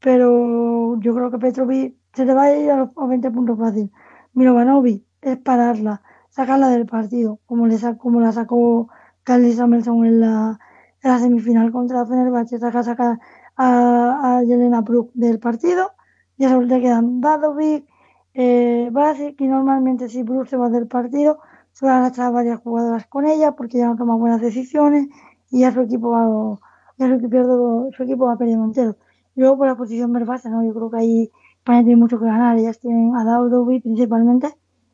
[0.00, 3.90] Pero yo creo que Petrovic se le va a ir a los 20 puntos fácil.
[4.32, 8.88] Milovanovic es pararla, sacarla del partido, como, le como la sacó
[9.24, 10.60] Carly Samuelson en la,
[11.02, 13.18] en la semifinal contra Fenerbahce saca, sacar
[13.56, 15.92] a, a Yelena Brook del partido.
[16.36, 17.84] Y a te quedan Dadovic,
[18.32, 21.38] eh, Basic, y normalmente si Brook se va del partido,
[21.72, 25.08] se van a echar varias jugadoras con ella porque ya no toma buenas decisiones
[25.50, 26.58] y ya su equipo va,
[26.96, 28.96] ya su equipo, su equipo va perdiendo entero.
[29.36, 30.64] Luego por la posición Belfast, ¿no?
[30.64, 32.56] yo creo que ahí España tiene mucho que ganar.
[32.58, 34.48] Ellas tienen a Dadovic principalmente,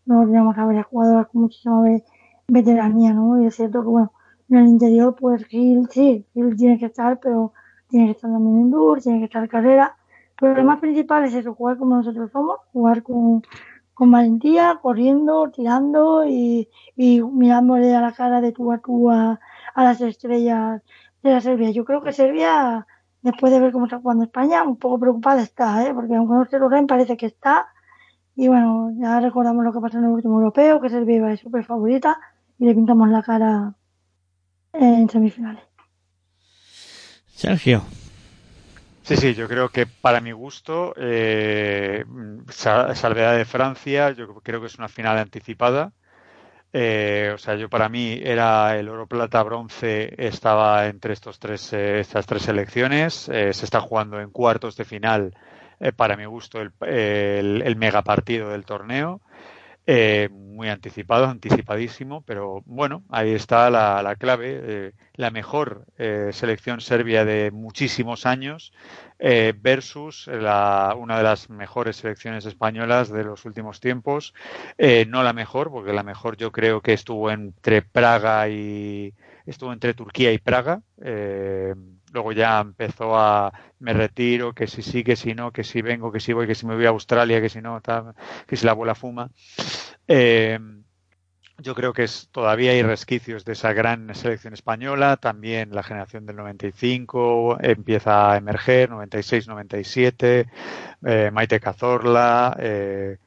[0.05, 1.83] no tenemos a varias jugadoras con muchísima
[2.49, 3.41] veteranía, ¿no?
[3.41, 4.13] Y es cierto que, bueno,
[4.49, 7.53] en el interior, pues Gil, sí, Gil tiene que estar, pero
[7.89, 9.97] tiene que estar también en Dur, tiene que estar carrera.
[10.39, 13.43] Pero lo más principal es eso, jugar como nosotros somos, jugar con,
[13.95, 19.41] con valentía, corriendo, tirando y, y mirándole a la cara de tú a tú a,
[19.75, 20.83] las estrellas
[21.23, 21.71] de la Serbia.
[21.71, 22.87] Yo creo que Serbia,
[23.23, 25.95] después de ver cómo está jugando España, un poco preocupada está, ¿eh?
[25.95, 27.69] porque aunque no se lo ven, parece que está.
[28.35, 31.39] Y bueno, ya recordamos lo que pasó en el último europeo, que Serbia iba de
[31.39, 32.19] súper favorita
[32.59, 33.75] y le pintamos la cara
[34.81, 35.62] en semifinales.
[37.35, 37.85] Sergio.
[39.03, 42.05] Sí, sí, yo creo que para mi gusto, eh,
[42.49, 45.93] salvedad de Francia, yo creo que es una final anticipada.
[46.72, 51.72] Eh, o sea, yo para mí era el oro, plata, bronce, estaba entre estos tres,
[51.72, 53.14] eh, estas tres selecciones.
[53.14, 55.33] se está jugando en cuartos de final
[55.79, 59.20] eh, para mi gusto, el, el, el mega partido del torneo.
[59.89, 64.61] Eh, muy anticipado, anticipadísimo, pero bueno, ahí está la, la clave.
[64.89, 68.72] Eh, la mejor eh, selección serbia de muchísimos años
[69.20, 74.34] eh, versus la, una de las mejores selecciones españolas de los últimos tiempos.
[74.76, 79.14] Eh, no la mejor, porque la mejor yo creo que estuvo entre Praga y
[79.47, 80.82] estuvo entre Turquía y Praga.
[82.17, 86.11] Luego ya empezó a me retiro, que si sí, que si no, que si vengo,
[86.11, 88.14] que si voy, que si me voy a Australia, que si no, tal,
[88.47, 89.31] que si la abuela fuma.
[90.09, 90.59] Eh,
[91.59, 95.19] yo creo que es, todavía hay resquicios de esa gran selección española.
[95.19, 100.49] También la generación del 95 empieza a emerger, 96-97,
[101.05, 102.57] eh, Maite Cazorla.
[102.59, 103.19] Eh,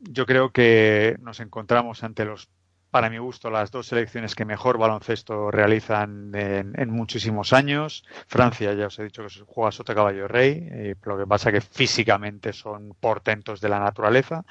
[0.00, 2.48] yo creo que nos encontramos ante los,
[2.90, 8.04] para mi gusto, las dos selecciones que mejor baloncesto realizan en, muchísimos años.
[8.26, 11.60] Francia, ya os he dicho que juega sota caballo rey, eh, lo que pasa que
[11.60, 14.44] físicamente son portentos de la naturaleza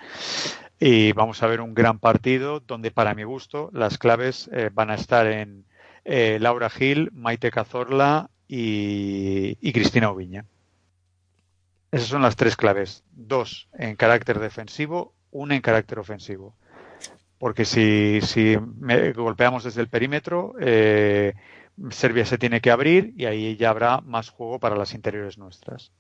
[0.80, 4.92] y vamos a ver un gran partido donde para mi gusto las claves eh, van
[4.92, 5.66] a estar en
[6.06, 10.46] eh, Laura Gil, Maite Cazorla y, y, Cristina Oviña.
[11.92, 13.04] Esas son las tres claves.
[13.12, 16.56] Dos en carácter defensivo, una en carácter ofensivo.
[17.40, 21.34] Porque si, si me, golpeamos desde el perímetro, eh,
[21.90, 25.92] Serbia se tiene que abrir y ahí ya habrá más juego para las interiores nuestras.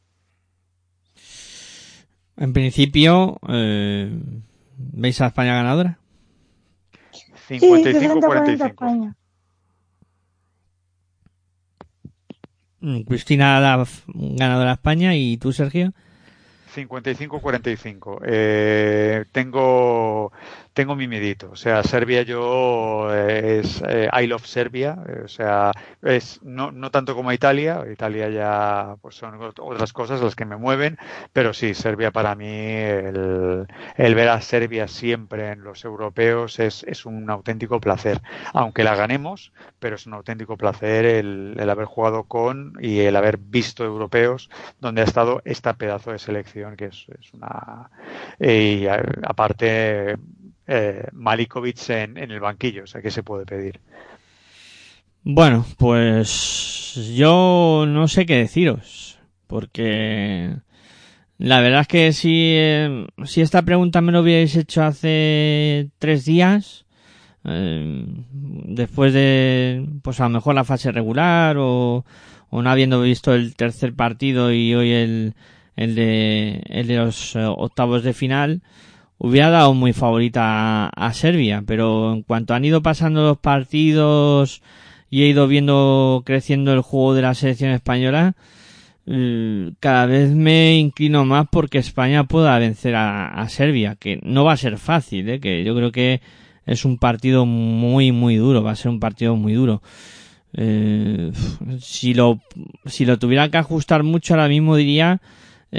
[2.37, 4.11] En principio, eh,
[4.77, 5.97] ¿Veis a España ganadora?
[7.49, 9.15] 55-45.
[12.79, 15.93] Sí, Cristina da ganadora a España y tú, Sergio.
[16.75, 18.19] 55-45.
[18.23, 20.31] Eh, tengo
[20.77, 21.49] tengo mi medito.
[21.49, 24.95] O sea, Serbia yo es eh, I love Serbia.
[25.07, 25.71] Eh, o sea,
[26.03, 27.83] es no, no tanto como Italia.
[27.91, 30.99] Italia ya pues son otras cosas las que me mueven.
[31.33, 33.65] Pero sí, Serbia para mí, el,
[33.95, 38.21] el ver a Serbia siempre en los europeos es, es un auténtico placer.
[38.53, 43.15] Aunque la ganemos, pero es un auténtico placer el, el haber jugado con y el
[43.15, 47.89] haber visto europeos donde ha estado esta pedazo de selección que es, es una.
[48.39, 50.17] Y aparte
[50.67, 52.83] eh, Malikovic en, en, el banquillo.
[52.83, 53.79] O sea, ¿qué se puede pedir?
[55.23, 60.55] Bueno, pues yo no sé qué deciros, porque
[61.37, 66.25] la verdad es que si, eh, si esta pregunta me lo hubierais hecho hace tres
[66.25, 66.85] días,
[67.43, 72.05] eh, después de, pues a lo mejor la fase regular o,
[72.49, 75.35] o no habiendo visto el tercer partido y hoy el,
[75.75, 78.61] el de, el de los octavos de final,
[79.17, 84.61] hubiera dado muy favorita a, Serbia, pero en cuanto han ido pasando los partidos
[85.09, 88.35] y he ido viendo creciendo el juego de la selección española,
[89.05, 94.43] eh, cada vez me inclino más porque España pueda vencer a, a Serbia, que no
[94.43, 95.39] va a ser fácil, ¿eh?
[95.39, 96.21] que yo creo que
[96.65, 99.81] es un partido muy muy duro, va a ser un partido muy duro.
[100.53, 101.31] Eh,
[101.79, 102.39] si lo
[102.85, 105.21] si lo tuviera que ajustar mucho ahora mismo diría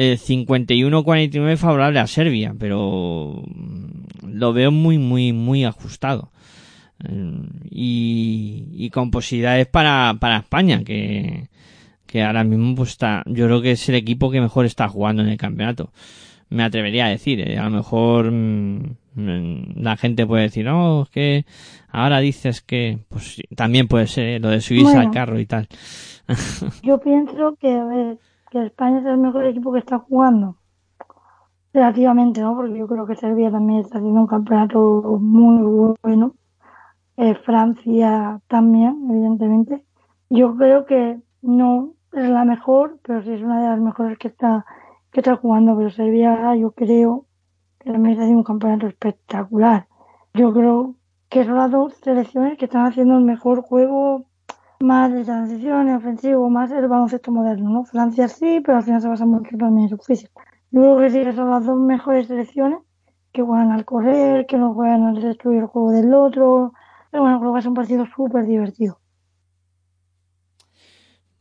[0.00, 3.42] eh, 51-49 favorable a Serbia, pero
[4.22, 6.30] lo veo muy, muy, muy ajustado.
[7.04, 11.48] Eh, y, y, con posibilidades para, para España, que,
[12.06, 15.22] que ahora mismo pues está, yo creo que es el equipo que mejor está jugando
[15.22, 15.90] en el campeonato.
[16.48, 21.08] Me atrevería a decir, eh, a lo mejor mmm, la gente puede decir, no, es
[21.10, 21.44] que
[21.88, 25.46] ahora dices que, pues también puede ser eh, lo de subirse bueno, al carro y
[25.46, 25.66] tal.
[26.84, 28.18] yo pienso que, a ver,
[28.50, 30.56] que España es el mejor equipo que está jugando.
[31.72, 32.56] Relativamente, ¿no?
[32.56, 36.34] Porque yo creo que Serbia también está haciendo un campeonato muy bueno.
[37.16, 39.84] Eh, Francia también, evidentemente.
[40.30, 44.28] Yo creo que no es la mejor, pero sí es una de las mejores que
[44.28, 44.64] está,
[45.10, 45.76] que está jugando.
[45.76, 47.26] Pero Serbia, yo creo
[47.78, 49.88] que también está haciendo un campeonato espectacular.
[50.34, 50.94] Yo creo
[51.28, 54.27] que son las dos selecciones que están haciendo el mejor juego
[54.80, 57.84] más de transición, ofensivo, más el baloncesto moderno, ¿no?
[57.84, 60.40] Francia sí, pero al final se basa mucho también en su físico.
[60.70, 62.78] Creo que sí que son las dos mejores selecciones
[63.32, 66.72] que juegan al correr, que no juegan al destruir el juego del otro.
[67.10, 68.98] Pero bueno, creo que es un partido súper divertido.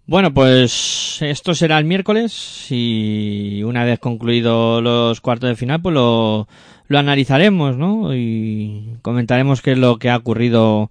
[0.06, 5.94] Bueno, pues esto será el miércoles y una vez concluido los cuartos de final, pues
[5.94, 6.48] lo,
[6.88, 8.16] lo analizaremos, ¿no?
[8.16, 10.90] Y comentaremos qué es lo que ha ocurrido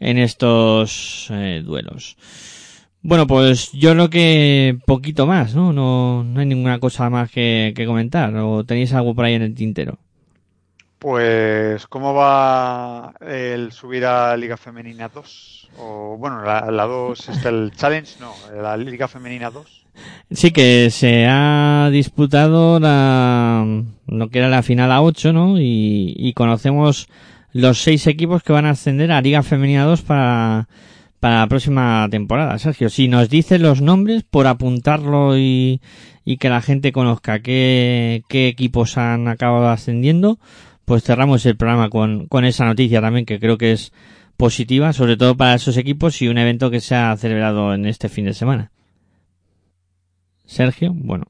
[0.00, 2.16] en estos eh, duelos.
[3.02, 5.72] Bueno, pues yo creo que poquito más, ¿no?
[5.72, 8.34] No, no hay ninguna cosa más que, que, comentar.
[8.36, 9.98] ¿O tenéis algo por ahí en el tintero?
[10.98, 15.68] Pues, ¿cómo va el subir a Liga Femenina 2?
[15.78, 19.86] O, bueno, la, la 2 está el Challenge, no, la Liga Femenina 2.
[20.32, 23.64] Sí, que se ha disputado la,
[24.06, 25.60] lo que era la final a 8, ¿no?
[25.60, 27.08] Y, y conocemos
[27.52, 30.68] los seis equipos que van a ascender a Liga Femenina 2 para,
[31.20, 32.58] para la próxima temporada.
[32.58, 35.80] Sergio, si nos dices los nombres por apuntarlo y,
[36.24, 40.38] y que la gente conozca qué, qué equipos han acabado ascendiendo,
[40.84, 43.92] pues cerramos el programa con, con esa noticia también que creo que es
[44.36, 48.08] positiva, sobre todo para esos equipos y un evento que se ha celebrado en este
[48.08, 48.70] fin de semana.
[50.46, 51.26] Sergio, bueno.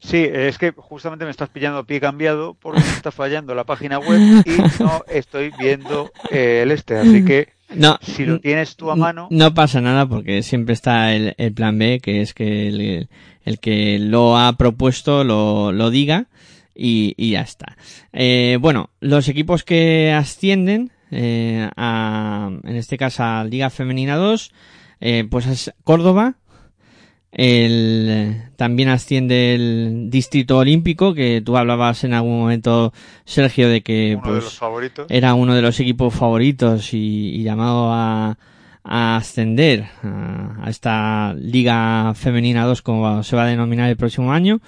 [0.00, 3.98] Sí, es que justamente me estás pillando pie cambiado porque me está fallando la página
[3.98, 8.90] web y no estoy viendo eh, el este, así que No, si lo tienes tú
[8.90, 12.68] a mano, No pasa nada porque siempre está el, el plan B, que es que
[12.68, 13.08] el,
[13.44, 16.26] el que lo ha propuesto lo, lo diga
[16.74, 17.76] y, y ya está.
[18.14, 24.50] Eh, bueno, los equipos que ascienden, eh, a, en este caso a Liga Femenina 2,
[25.00, 26.36] eh, pues es Córdoba,
[27.32, 32.92] el, también asciende el Distrito Olímpico, que tú hablabas en algún momento,
[33.24, 34.60] Sergio, de que uno pues,
[35.08, 38.36] era uno de los equipos favoritos y, y llamado a,
[38.82, 44.32] a ascender a, a esta Liga Femenina 2 como se va a denominar el próximo
[44.32, 44.60] año.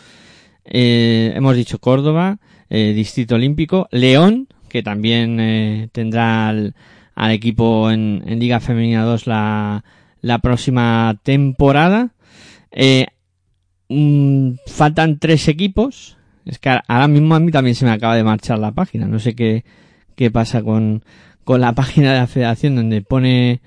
[0.65, 2.39] Eh, hemos dicho Córdoba,
[2.71, 6.75] eh, Distrito Olímpico, León, que también eh, tendrá al,
[7.15, 9.85] al equipo en, en Liga Femenina 2 la,
[10.21, 12.11] la próxima temporada.
[12.73, 13.07] Eh,
[13.89, 16.17] mm, faltan tres equipos.
[16.45, 19.07] Es que ahora mismo a mí también se me acaba de marchar la página.
[19.07, 19.65] No sé qué,
[20.17, 21.05] qué pasa con,
[21.45, 23.61] con la página de la federación donde pone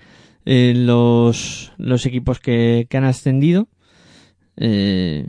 [0.46, 3.68] eh, los, los equipos que, que han ascendido.
[4.58, 5.26] Eh,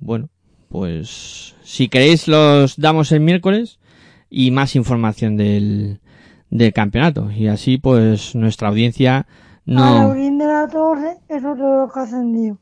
[0.00, 0.28] bueno,
[0.68, 3.78] pues si queréis los damos el miércoles
[4.28, 6.00] y más información del,
[6.50, 7.30] del campeonato.
[7.30, 9.26] Y así pues nuestra audiencia A
[9.66, 9.80] no...
[9.80, 12.58] Laurín de la Torre es otro que ha ascendido.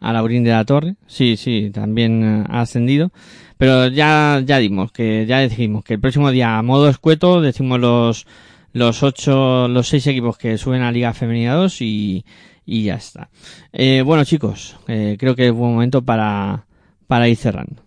[0.00, 3.10] A Laurín de la Torre, sí, sí, también eh, ha ascendido.
[3.58, 7.78] Pero ya, ya dimos que, ya dijimos que el próximo día, a modo escueto, decimos
[7.78, 8.26] los,
[8.72, 12.24] los ocho, los seis equipos que suben a Liga Femenina 2 y,
[12.64, 13.28] y ya está.
[13.72, 16.66] Eh, bueno chicos, eh, creo que es buen momento para,
[17.06, 17.82] para ir cerrando.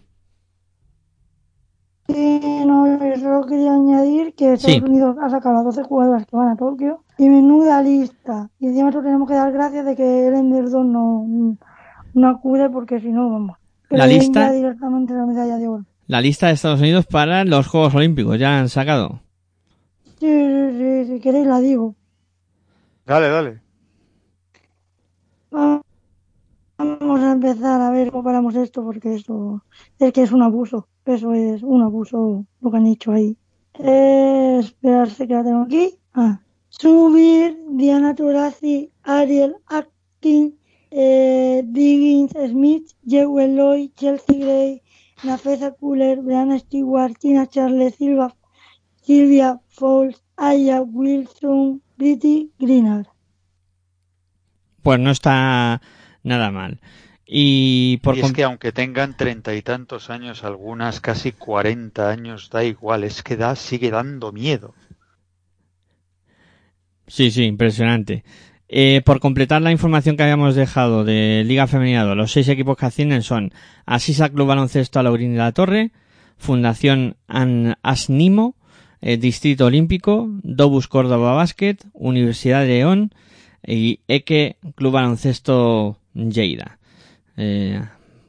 [2.07, 4.83] Sí, no, yo solo quería añadir que Estados Sí.
[4.83, 8.49] Unidos ha sacado a 12 jugadoras que van a Tokio y menuda lista.
[8.59, 11.57] Y encima tenemos que dar gracias de que el Ender 2 no,
[12.13, 13.57] no acude porque si no, vamos.
[13.89, 15.85] La lista- directamente la medalla de oro.
[16.07, 19.21] La lista de Estados Unidos para los Juegos Olímpicos, ya han sacado.
[20.19, 21.95] Sí, sí, sí, si queréis la digo.
[23.05, 23.61] Dale, dale.
[26.77, 29.63] Vamos a empezar a ver cómo paramos esto porque esto
[29.99, 30.87] es que es un abuso.
[31.05, 33.37] Eso es un abuso lo que han hecho ahí.
[33.79, 35.95] Eh, esperarse que la tengo aquí.
[36.13, 36.39] Ah.
[36.69, 40.55] Subir, Diana Taurasi, Ariel Atkin,
[40.95, 44.81] eh, Diggins Smith, Jewel Lloyd, Chelsea Gray,
[45.23, 48.35] Nafesa Cooler, Brianna Stewart, Tina Charles Silva,
[49.01, 53.07] Silvia Fowles, Aya Wilson, Britty Greenard.
[54.83, 55.81] Pues no está
[56.23, 56.79] nada mal.
[57.25, 62.49] Y por y es que aunque tengan treinta y tantos años, algunas casi cuarenta años,
[62.51, 64.75] da igual, es que da, sigue dando miedo.
[67.07, 68.23] Sí, sí, impresionante.
[68.69, 72.77] Eh, por completar la información que habíamos dejado de Liga Femenina 2, los seis equipos
[72.77, 73.53] que ascienden son
[73.85, 75.91] Asisa Club Baloncesto Alaurín de la Torre,
[76.37, 78.55] Fundación An Asnimo,
[79.01, 83.13] eh, Distrito Olímpico, Dobus Córdoba Basket, Universidad de León
[83.65, 86.79] y Eque Club Baloncesto Lleida.
[87.37, 87.81] Eh,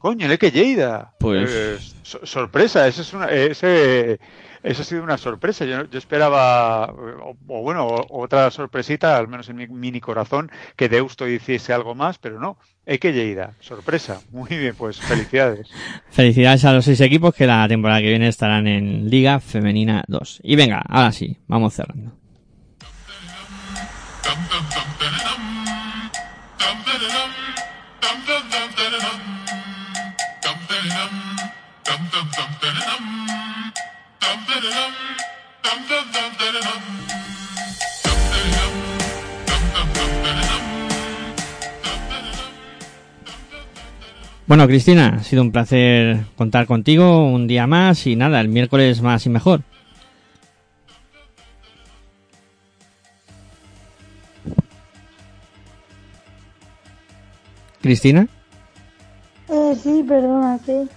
[0.05, 1.13] Coño, el que Lleida.
[1.19, 4.19] Pues- Eh, so- sorpresa, eso es una, ese,
[4.61, 5.65] eso ha sido una sorpresa.
[5.65, 10.89] Yo, yo esperaba, o, o bueno, otra sorpresita, al menos en mi mini corazón, que
[10.89, 12.59] Deusto hiciese algo más, pero no.
[12.85, 14.21] Eke Lleida, sorpresa.
[14.29, 15.69] Muy bien, pues felicidades.
[16.11, 20.41] felicidades a los seis equipos que la temporada que viene estarán en Liga Femenina 2.
[20.43, 22.11] Y venga, ahora sí, vamos cerrando.
[44.47, 49.01] Bueno, Cristina, ha sido un placer contar contigo un día más y nada, el miércoles
[49.01, 49.61] más y mejor.
[57.81, 58.27] Cristina,
[59.47, 60.87] Eh, sí, perdona, que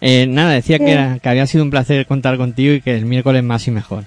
[0.00, 3.04] Eh, nada, decía que, era- que había sido un placer contar contigo y que el
[3.06, 4.04] miércoles más y mejor.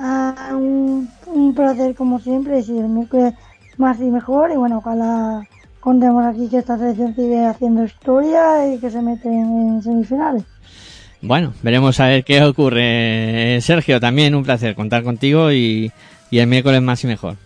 [0.00, 3.34] Ah, un, un placer como siempre, si el miércoles
[3.76, 5.42] más y mejor, y bueno, ojalá
[5.80, 10.42] contemos aquí que esta selección sigue haciendo historia y que se mete en semifinales.
[11.22, 13.58] Bueno, veremos a ver qué ocurre.
[13.60, 15.90] Sergio, también un placer contar contigo y,
[16.30, 17.36] y el miércoles más y mejor.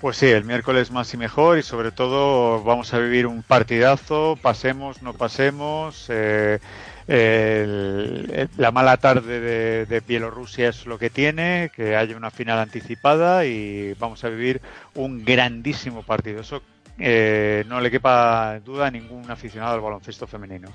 [0.00, 4.38] Pues sí, el miércoles más y mejor y sobre todo vamos a vivir un partidazo,
[4.40, 6.06] pasemos, no pasemos.
[6.08, 6.60] eh,
[7.08, 13.94] la mala tarde de, Bielorrusia es lo que tiene, que haya una final anticipada y
[13.94, 14.60] vamos a vivir
[14.94, 16.42] un grandísimo partido.
[16.42, 16.62] Eso
[16.98, 20.68] eh, no le quepa duda a ningún aficionado al baloncesto femenino.